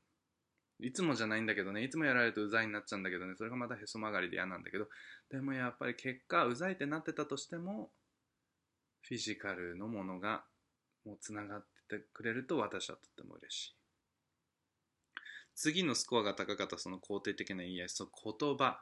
[0.80, 1.84] いつもじゃないんだけどね。
[1.84, 3.34] いつもやられるとうざいになっちゃうんだけどね。
[3.36, 4.88] それがまたへそ曲がりで嫌なんだけど。
[5.30, 7.90] でもやっぱり結果うざいってなってたとしても
[9.02, 10.42] フィジカルのものが
[11.04, 13.74] もうつながっててくれると私はとっても嬉しい。
[15.54, 18.80] 次のスコアが高かったその肯定的な言い合いその言葉。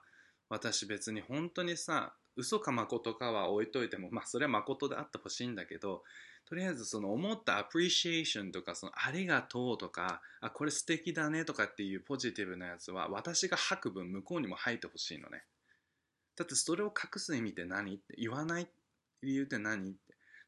[0.49, 6.03] 私別に本当にさ嘘か誠かは置いといてもまあそれは誠であってほしいんだけど
[6.49, 15.45] とりあえずその思ったアプリシエーションとかそのありがとうとかあこれ素敵だねとかっていうポジティブなやつは私が吐く分向こうにも吐いてほしいのね。
[16.37, 18.69] だってそれを隠す意味って何って言わない
[19.23, 19.99] 理由って何って。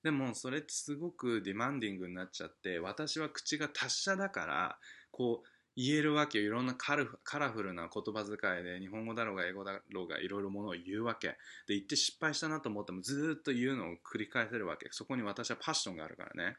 [0.03, 4.79] でもそれってすごくディマンディングになっちゃって私は口が達者だから
[5.13, 6.45] こう言えるわけよ。
[6.45, 11.29] いろんなカルカラフルな言葉遣いで日本語だろうが英語だろうがいろいろものを言うわけ。
[11.29, 11.37] で
[11.69, 14.89] 言って失敗したなと思ってもずっと言うのを繰り返せるわけ。
[14.91, 16.57] そこに私はパッションがあるからね。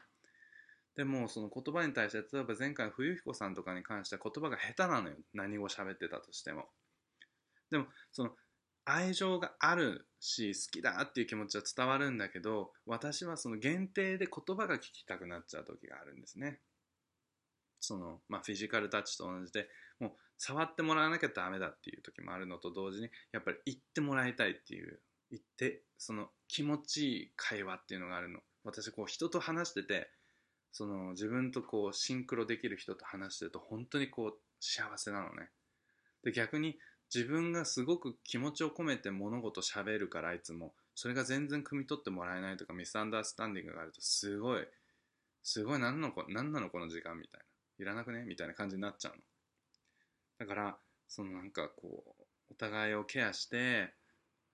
[0.96, 5.16] でもその言葉に対して例えば前回冬彦さんとかに関しては言葉が下手なのよ。
[5.32, 6.66] 何語喋ってたとしても。
[7.70, 8.30] でもその
[8.84, 16.60] 愛情があるし好きだっていう気持ちは伝わるんだけど私はその限定で言葉が聞きたくなっちゃう時があるんですね。
[17.86, 19.68] その、まあ、フィジカルタッチと同じで
[20.00, 25.00] もう触ってもらわなきゃダメだっていう時もあるのと同時にやっぱり言ってもらいたいっていう
[25.30, 28.40] 言ってその気持ちいい会話っていうのがあるの。
[28.64, 30.10] 私こう人と話してて
[30.72, 35.50] その自分とこうシンクロできる人と話してると本当にこう幸せなのね。
[36.22, 36.78] で逆に
[37.14, 40.74] 自分がすごく気持ちを込めて物事しゃべるからいつも。
[40.96, 44.66] それが全然汲み取ってもらえないとかミスアンダースタンディングがあるとすごい
[45.42, 47.46] すごい何の何なのこの時間みたいな。
[47.78, 48.24] いらなくね？
[48.24, 49.18] みたいな感じになっちゃうの。
[50.38, 50.78] だから、
[51.08, 53.94] そのなんかこう、お互いをケアして、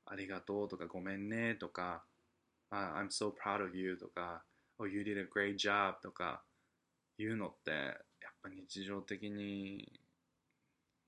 [0.06, 2.04] ありがとうとかごめんねとか、
[2.70, 4.44] I'm so proud of you とか、
[4.78, 6.42] Oh, you did a great job とか
[7.18, 10.00] 言うのって、やっぱ日常的に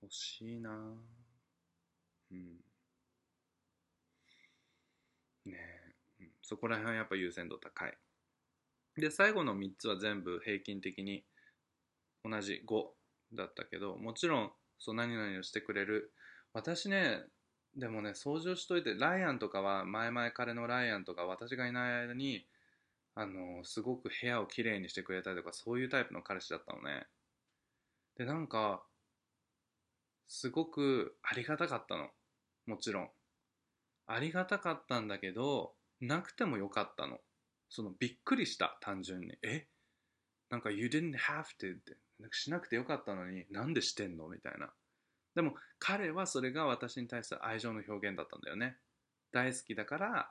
[0.03, 0.71] 欲しいな
[2.31, 2.65] うん。
[5.45, 5.59] ね
[6.21, 7.99] え、そこら辺はやっぱ優先度高い。
[8.97, 11.25] で、最後の3つは全部平均的に
[12.24, 12.85] 同じ5
[13.35, 16.12] だったけどもちろんそう何々をしてくれる。
[16.53, 17.23] 私ね
[17.77, 22.47] でもね掃除をしといてライアンとかは前々彼のライアンとか私がいない間に
[23.15, 27.07] あのすごく部屋をきれいにしてくれたりとかそういうタイプの彼氏だったのね。
[28.16, 28.82] でなんか
[30.28, 32.09] すごくありがたかったの。
[32.66, 33.09] もちろん。
[34.07, 37.19] ありがたかったんだけどなくてもよかったの。
[37.70, 39.39] そのびっくりした単純に。
[39.43, 39.66] え？
[40.51, 41.97] なんか You didn't have to って。
[42.31, 44.28] しなくてよかったのになんでしてんの？
[44.28, 44.70] みたいな。
[45.35, 48.77] でも彼はそれが私に対する愛情の表現だったんだよね。
[49.32, 50.31] 大好きだから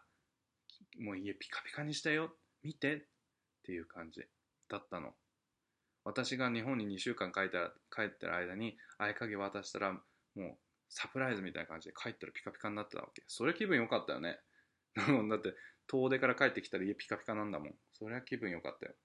[1.00, 2.32] もう家ピカピカにしたよ。
[2.64, 2.96] 見て。
[2.96, 4.22] っていう感じ
[4.70, 5.14] だったの。
[6.04, 10.00] 私が日本に2週間帰った帰ってる間に合鍵渡したらも
[10.36, 10.58] う
[10.90, 13.24] サプライズみたいな感じで帰ったらピカピカになってたわけ。
[13.28, 14.40] それ気分良かったよね。
[14.96, 15.56] だって
[15.88, 17.76] 遠出から帰ってきたら家ピカピカなんだもん。
[17.94, 18.96] それは気分良かったよ。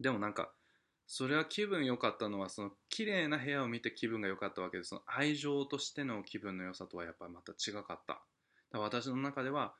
[0.00, 0.52] でもなんか
[1.06, 8.22] それは気分良かったのはその綺麗な部屋を見て気分が良かったわけでその愛情としての気分の良さとはやっぱりまた違かった。
[8.72, 9.74] だ私の中では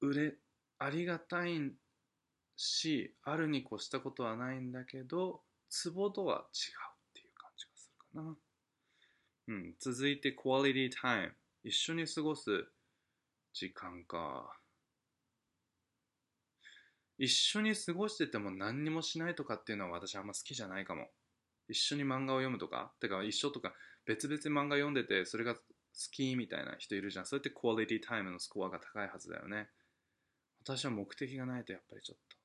[0.00, 0.34] 売れ
[0.78, 1.72] ありがたい
[2.56, 6.44] しあるに越したことはないんだけどツボとは違うっ
[7.14, 8.36] ていう感じがするかな。
[9.48, 11.32] うん続いて quality time
[11.62, 12.66] 一緒に過ごす
[13.52, 14.57] 時間か。
[17.18, 21.08] 一緒に過ごしてても何にもしないとかっていうのは私あんま好きじゃないかも。
[21.68, 22.92] 一緒に漫画を読むとか？
[23.00, 23.74] てか一緒とか
[24.06, 25.60] 別々に漫画読んでてそれが好
[26.12, 27.26] きみたいな人いるじゃん。
[27.26, 29.68] そうやってクオリティタイムのスコアが高いはずだよね。
[30.62, 32.36] 私は目的がないとやっぱりちょっと。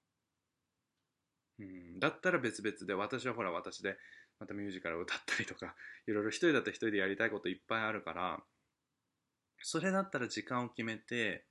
[1.59, 1.99] うん。
[1.99, 3.97] だったら別々で私はほら私で
[4.39, 5.75] またミュージカルを歌ったりとか
[6.07, 8.43] いろいろ一人だったら一人でやりたいこといっぱいあるから
[9.59, 11.45] それだったら時間を決めて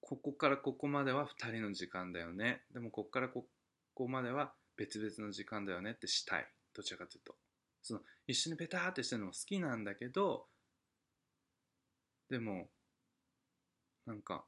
[0.00, 2.62] ここからここまでは2人の時間だよね。
[2.72, 3.46] でもここからこ
[3.94, 6.46] こまでは別々の時間だよねってしたい。
[6.74, 7.34] どちらかというと。
[7.82, 10.46] その一緒にペターってしてるのも好きなんだけど
[12.28, 12.68] でも
[14.06, 14.44] なんか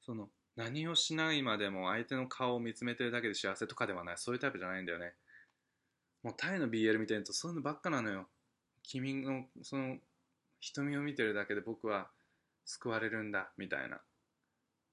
[0.00, 4.18] その何をしないまでも相手の顔を見つめてるだけで幸せとかではない。
[4.18, 5.12] そういうタイプじゃないんだよね。
[6.22, 8.26] もうタイの BL 見てるとそういうのばっかなのよ。
[8.82, 9.96] 君のその
[10.60, 12.08] 瞳を見てるだけで僕は
[12.66, 14.00] 救われるんだみたいな。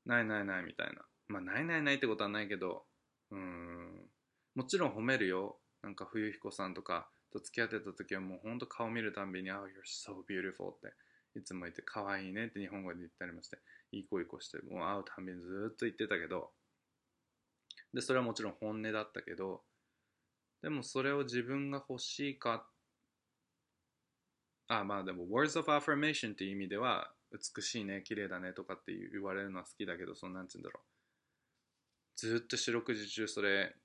[0.06, 1.02] ないないないみたいな。
[1.28, 2.86] まあないないないってことはないけど
[3.32, 4.10] うん。
[4.56, 5.60] もちろん褒めるよ。
[5.82, 10.94] なんか冬彦さんとかと付き合ってた時はもうほんと顔見るたんびに「Oh, you're so beautiful」って
[11.38, 13.58] いつも言って「可愛いね」って日本語で言ったりもして
[13.92, 16.54] いい子いい子してもう会うたんびにずっと言ってたけど。
[17.94, 19.64] でそれはもちろん本音だったけど
[20.62, 22.68] でもそれを自分が欲しいか
[24.68, 30.88] あまあでも words of affirmation っていう意味では美しいね綺麗だねとかって言われるのは好きだけどそのなんて言うんだろう。
[32.16, 33.76] ずっと四六時中それ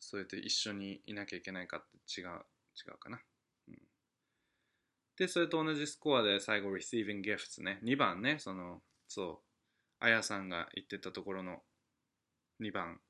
[0.00, 3.20] そうやって一緒にいなきゃいけないかって違う違うかな、
[3.68, 3.74] うん、
[5.16, 7.78] でそれと同じスコアで最後 receiving gifts ね。
[7.84, 9.46] 2番ねそのそう。
[10.00, 11.62] あやさんが言ってたところの
[12.60, 13.00] 2番。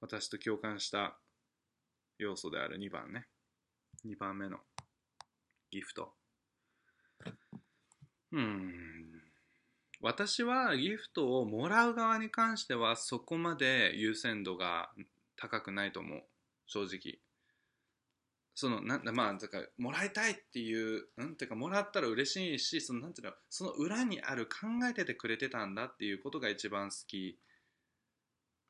[0.00, 1.20] 私と共感した
[2.18, 3.28] 要素である2番ね。
[4.04, 4.58] 2番目の
[5.70, 6.14] ギフト。
[8.32, 9.22] うん。
[10.00, 14.90] 私はギフトをもらう側に関してはそこまで優先度が
[15.36, 16.22] 高くないと思う。
[16.66, 17.18] 正直。
[18.54, 21.36] そのなんまあだからもらいたいっていううん？
[21.36, 27.38] ていうかもらったら嬉しいしそのなんていうのその裏にある考えててくれてたんだっていうことが一番好き。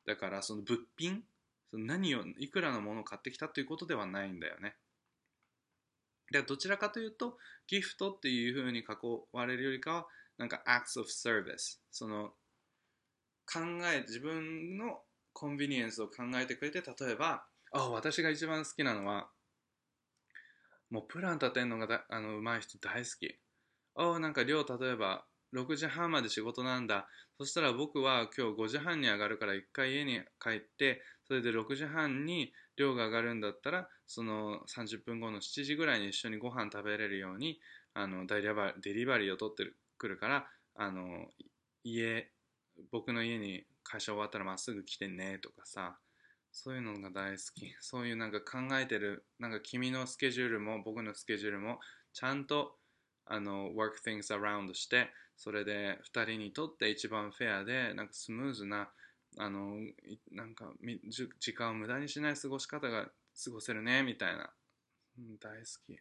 [0.05, 1.23] だからその物品？
[1.71, 4.75] その何をいくらのものを買ってきたということではないんだよね。
[6.31, 7.37] でどちらかというと
[7.67, 8.85] ギフトっていうふうに囲
[9.33, 10.07] われるよりかは
[10.37, 12.31] なんか acts of service その
[13.51, 13.59] 考
[13.93, 15.01] え自分の
[15.33, 19.27] コンビニエンスを考えてくれて例えばあ私が一番好きなのは
[20.89, 23.37] もうプラン立てるのがだあの上手い人大好き。
[23.95, 27.07] あなんか寮例えば6時半まで仕事なんだ。
[27.37, 37.59] そしたら僕は今日5時半に上がるから1回家に帰ってそれで6時半に量が上がるんだったらその30分後の7時ぐらいに一緒にご飯食べれるように
[37.93, 41.27] あのデリバデリバリーを取ってくるからあの
[41.83, 42.27] 家
[42.91, 45.95] 僕の家に会社終わったらまっすぐ来てねとかさ
[46.51, 47.71] そういうのが大好き。
[47.79, 51.79] そういうなんか考えてるなんか君のスケジュールも僕のスケジュールも
[52.11, 52.77] ちゃんと
[53.27, 58.89] あの work things around してそれで2人にとって一番フェアでなんかスムーズな
[59.37, 59.75] あの
[60.31, 60.65] なんか
[61.39, 63.07] 時間を無駄にしない過ごし方が
[63.43, 64.49] 過ごせるねみたいな、
[65.17, 65.93] うん、大好き。
[65.93, 65.95] っ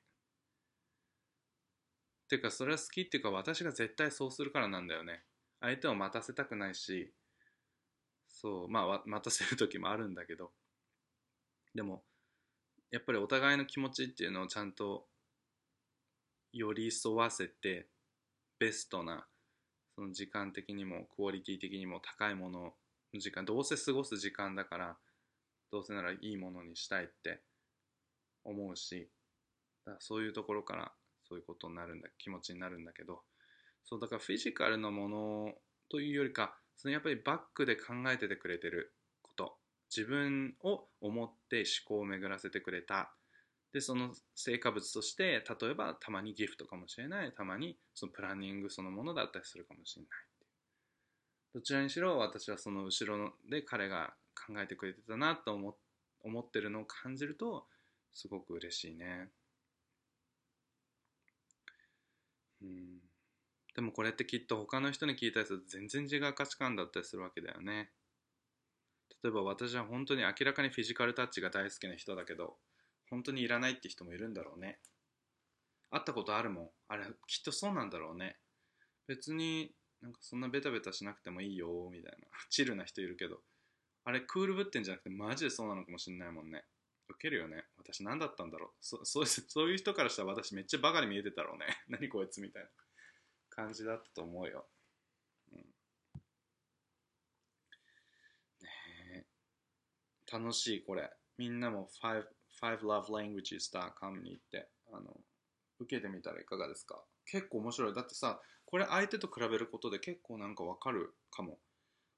[2.28, 5.23] ていうかそれは好きっていうか私が絶対そうするからなんだよね。
[5.60, 7.12] 相手を待たせたくないし。
[8.28, 10.52] そうまあ待たせる時もあるんだけど。
[11.74, 12.02] でも
[12.90, 15.06] やっぱりお互いの気持ちっていうのをちゃんと
[16.52, 17.89] 寄り添わせて
[18.59, 19.27] ベストな
[19.94, 22.60] その時間的にもクオリティ的にも高いもの
[23.15, 24.97] の時間どうせ過ごす時間だから
[25.70, 27.40] どうせならいいものにしたいって
[28.45, 29.09] 思うし
[29.89, 30.93] だそういうところから
[31.28, 33.20] そういうことになるんだ気持ちになるんだけど
[33.85, 35.53] そうだからフィジカルのもの
[35.90, 38.93] というよりかそのやっぱりバックで考えててくれてる
[39.23, 39.55] こと
[39.95, 43.11] 自分を思って思考を巡らせてくれた。
[43.73, 47.32] でその成果物として例えばたまにギフトかもしれない。
[47.32, 50.11] たまにそのプランニングそのものだったりするかもしれない
[51.55, 54.15] どちらにしろ私はその後ろで彼が
[54.47, 55.77] 考えてくれてたなと思
[56.24, 57.66] 思ってるのを感じると
[58.12, 59.31] すごく嬉しいね。
[62.62, 62.98] うん。
[63.74, 67.90] でもこれってきっと他の人に聞いたりすると全然違う価値観だったりするわけだよね。
[69.23, 72.56] 例えば私は本当に明らかにフィジカルタッチが大好きな人だけど
[73.10, 74.78] 本当にいらないって人もいるんだろうね。
[75.90, 76.70] 会ったことあるもん。
[76.89, 78.36] あれきっとそうなんだろうね。
[79.06, 82.27] 別になんかそんなベタベタしなくてもいいよみたいな。
[82.51, 83.40] チルな人いるけど。
[84.09, 86.64] あれクールぶってんじゃなくてマジでそうなのかもしんないもんね。
[87.10, 87.66] ウケるよね。
[87.76, 88.70] 私何だったんだろう。
[88.80, 91.66] そそうそういう人からしたら私めっちゃバカに見えてたろうね。
[91.89, 92.70] 何こいつみたいな。
[93.51, 94.66] 感じだったと思うよ、
[95.52, 95.59] うん、
[98.62, 99.26] ね
[100.32, 101.12] 楽しいこれ。
[101.36, 102.24] みんなも 5,
[102.62, 105.20] 5lovelanguages.com に行ってあの
[105.80, 107.05] 受けてみたらいかがですか？
[107.26, 107.94] 結構面白い。
[107.94, 111.60] だってさこれ相手と比べることで結構なんかわかるかも。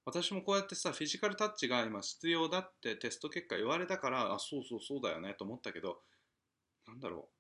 [0.05, 5.99] 私もこうやってさフィジカルタッチが今必要だってテスト結果言われたからあそうそうそうだよねと思ったけど
[6.87, 7.35] なんだろう。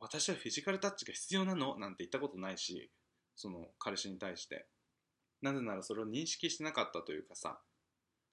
[0.00, 1.78] 私はフィジカルタッチが必要なの？
[1.78, 2.90] なんて言ったことないし
[3.36, 4.66] その彼氏に対して。
[5.42, 7.58] なぜならそれを認識してなかったというかさ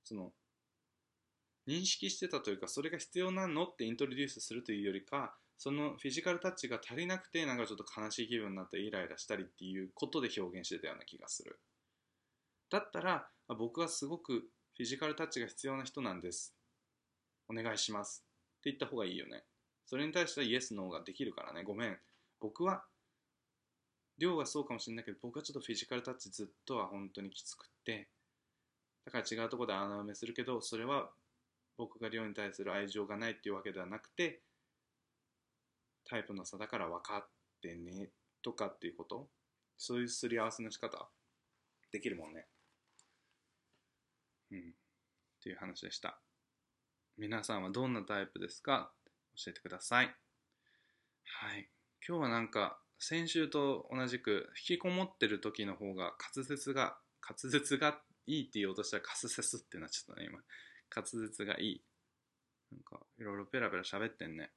[0.04, 0.34] その
[1.66, 3.64] 認識してたというかそれが必要なの？
[3.64, 11.60] ってイントロデュースするというよりかそのフィジカルタッチが足りなくてなんかちょっと悲しい気分になってイライラしたりっていうことで表現してたような気がする。
[12.69, 13.27] だったら
[13.57, 16.53] 僕はすごくフィジカルタッチが必要な人なんです
[17.49, 18.23] お願いします
[18.60, 19.44] って言った方がいいよね
[19.88, 21.64] それに対してはイエス、ノーができるからね。
[21.64, 21.98] ごめん。
[22.41, 22.84] 僕は、
[24.18, 28.10] 量がそうかもしれないけど、僕はちょっとフィジカルタッチずっとは本当にきつくって、
[29.06, 31.10] だから違うとこで穴埋めするけど、それは
[31.77, 34.41] 僕が量に対する愛情がないっていうわけではなくて、
[36.03, 37.30] タイプの差だから分かっ
[37.61, 38.10] てね
[38.41, 39.30] とかっていうこと、
[39.77, 41.07] そういうすり合わせの仕方、
[41.94, 42.45] できるもんね。
[44.52, 44.60] うん。
[44.60, 44.61] っ
[45.41, 46.19] ていう話でした。
[47.18, 48.91] 皆さんはどんなタイプですか？
[49.36, 50.06] 教えてください。
[51.26, 51.69] はい。
[52.07, 60.40] 今日はなんか先週と同じく引きこもってる時の方が滑舌が滑舌がいいって言おうとしたら滑舌ってなっちゃったね今
[60.95, 61.82] 滑舌がいい
[62.72, 64.52] なんかいろいろペラペラ喋ってんね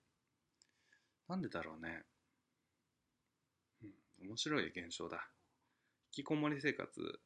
[1.29, 2.03] なんでだろうね
[3.83, 5.29] うん面白い現象だ
[6.17, 7.21] 引きこもり生活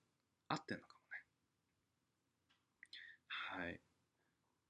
[0.49, 0.94] 合ってんのか
[3.56, 3.78] はい。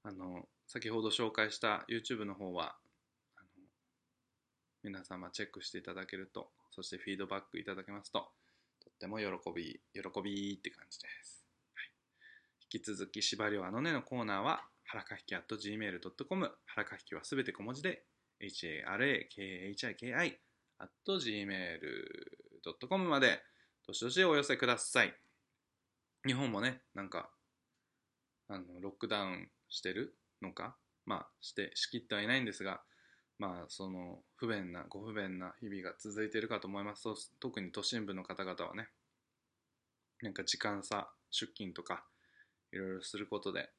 [0.03, 2.75] あの先ほど紹介した YouTube の方は
[3.35, 3.47] あの
[4.83, 8.27] 皆様チェックしていただけるとそしてフィードバックいただけますとと
[8.91, 9.25] っても喜
[9.55, 11.43] び喜びって感じです、
[11.73, 11.89] はい、
[12.71, 18.03] 引き続き司馬遼あのねのコーナーははらかひき at gmail.com はらかひきはすべて小文字で
[18.39, 20.39] h-a-r-a-k-h-i-k-i
[20.79, 23.41] at gmail.com まで
[23.87, 25.15] どしどしお寄せください。
[26.25, 27.29] 日本もねなんか
[28.47, 32.81] あのロックダウンしてるのか、まあ、して仕切ってはいないんですが、
[33.39, 37.03] まあ、その不便なご不便な日々が続いているかと思います
[37.39, 38.87] 特に都心部の方々はね。
[40.21, 42.05] なんか時間差出勤とか
[42.71, 43.69] いろいろすることで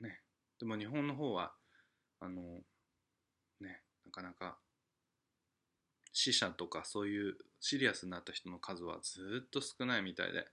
[0.00, 0.20] ね。
[0.58, 1.52] でも日本の方は
[2.20, 2.42] あの
[3.60, 4.58] ねなかなか
[6.12, 10.46] 死者とかそういうシリアスになった人の数はずっと少ないみたいで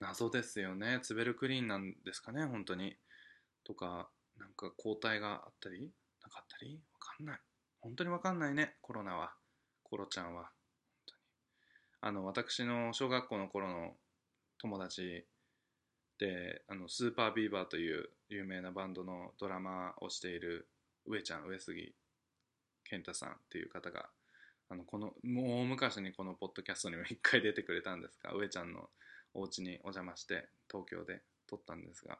[0.00, 1.00] 謎ですよね。
[1.02, 2.96] ツベルクリーンなんですかね本当に。
[3.64, 4.08] とか
[4.38, 5.90] なんか抗体があったり
[6.22, 6.80] なかったり？
[6.92, 7.40] わかんない。
[7.80, 9.32] 本当にわかんないねコロナは。
[9.82, 10.42] コロちゃんは。
[10.42, 10.50] 本
[11.06, 11.20] 当に。
[12.02, 13.92] あの私の小学校の頃の
[14.58, 15.24] 友達
[16.18, 20.68] であのスーパービーバーという有名なバンドのドラマをしている
[21.06, 21.94] 上ちゃん上杉
[22.84, 24.06] 健太さんっていう方が
[24.70, 28.88] あのこのもう昔にこのポッドキャストにも一回出てくれたんですが上ちゃんの
[29.34, 32.18] お家にお邪魔して東京で撮ったんですが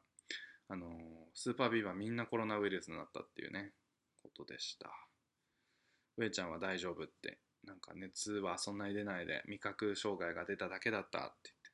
[0.68, 0.88] あの
[1.34, 3.70] スーパービーバーみんなコロナウイルスになったっていうね
[4.22, 4.90] ことでした。
[6.16, 11.70] 上ちゃんは大丈夫ってなんか熱はそんなに出ないで味覚障害が出ただけだったって言って。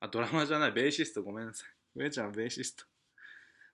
[0.00, 1.68] あドラマじゃないベーシストごめんなさい。
[1.96, 2.84] 上ちゃんはベーシスト。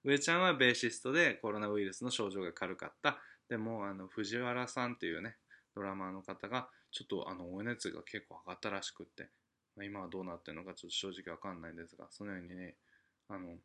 [0.04, 3.18] 上ちゃんはベーシストでコロナウイルスの症状が軽かった。
[3.48, 5.36] でもあの藤原さんっていうね
[5.74, 9.28] ドラマーの方がちょっとあのお熱が結構上がったらしくって、
[9.80, 12.74] まあ、今はどうなってるのかちょっと正直わかんないですがそのようにね
[13.30, 13.56] あの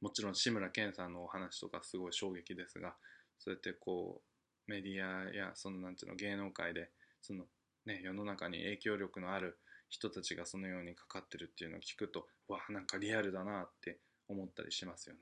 [0.00, 2.94] もちろん志村けんさんのお話とかすごい衝撃ですが
[3.38, 4.22] そうやってこ
[4.66, 6.88] うメディアやそのなんていうの芸能界で
[7.20, 7.44] その
[7.84, 9.58] ね世の中に影響力のある
[9.90, 15.20] 人たちがそのようにかかってるっていうのを聞くとわなんかリアルだなって思ったりしますよね、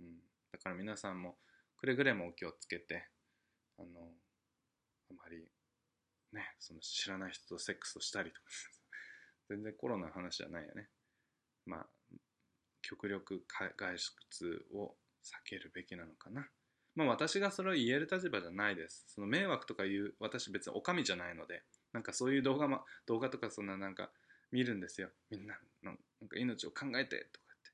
[0.00, 0.06] うん、
[0.52, 1.34] だから皆さんも
[1.76, 3.08] くれぐれもお気をつけて
[3.78, 3.88] あの
[5.10, 5.44] あまり
[6.32, 8.46] ねその知らない人とセックスをしたりとか。
[9.48, 10.90] 全然コロナの話じゃないよね。
[11.64, 11.88] まあ
[12.82, 16.48] 極力外出を避けるべきなのかな。
[16.94, 19.04] まあ私がそれを言える立場じゃないです。
[19.08, 21.62] その迷惑とか言う私別にお上じゃないので。
[21.92, 24.10] なんかそういう動画,、ま、動画とかそんななんか
[24.50, 25.10] 見るんですよ。
[25.30, 27.70] みんなのなんか命を考えてとかって。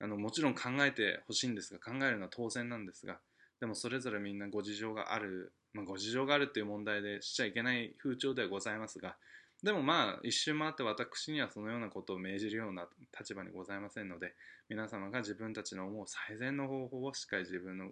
[0.00, 3.20] あのもちろん考えてほしいんですが考えるのは当然なんですが
[3.64, 9.16] でもそれぞれみんなご事情がある、まあ、ご事情があるっていう問題でしちゃいけない風潮ではございますが。
[9.62, 12.86] でもまあ一周回って私にはそのようなことを命じるような
[13.18, 14.34] 立場にございませんので。
[14.68, 17.90] 皆様が自分たちの思う最善の方法をしっかり自分の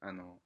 [0.00, 0.38] あの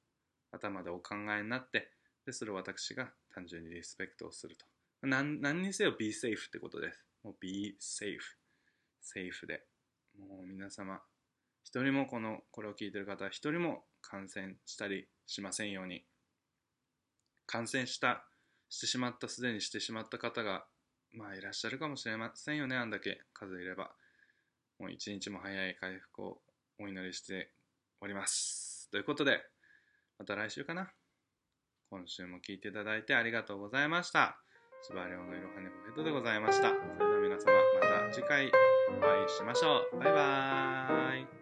[0.50, 1.90] 頭でお考えになって。
[2.24, 4.64] でそれを私が単純にリスペクトをすると。
[5.02, 7.04] 何何にせよ be safe ってことです。
[7.22, 8.16] もう be safe
[9.02, 9.62] セーフで。
[10.18, 11.02] もう皆様
[11.64, 16.04] 一人もこのこれを聞いてる方一人も感染したりしませんように。
[17.46, 18.24] 感染した
[18.68, 20.64] してしまったすでにしてしまった方が
[21.12, 23.92] まあいらっしゃるかもしれませんよねあんだけ数いれば。
[24.78, 26.38] もう一日も早い回復を
[26.80, 27.52] お祈りして
[28.00, 28.88] おります。
[28.90, 29.40] ということで
[30.18, 30.92] また来週かな。
[31.90, 34.38] 今週も聞いていただいてありがとうございました。
[34.82, 36.68] 千葉亮のいろはねポケットでございました。
[36.68, 38.50] それでは皆様また次回
[38.98, 39.98] お会いしましょう。
[39.98, 41.33] バイバーイ。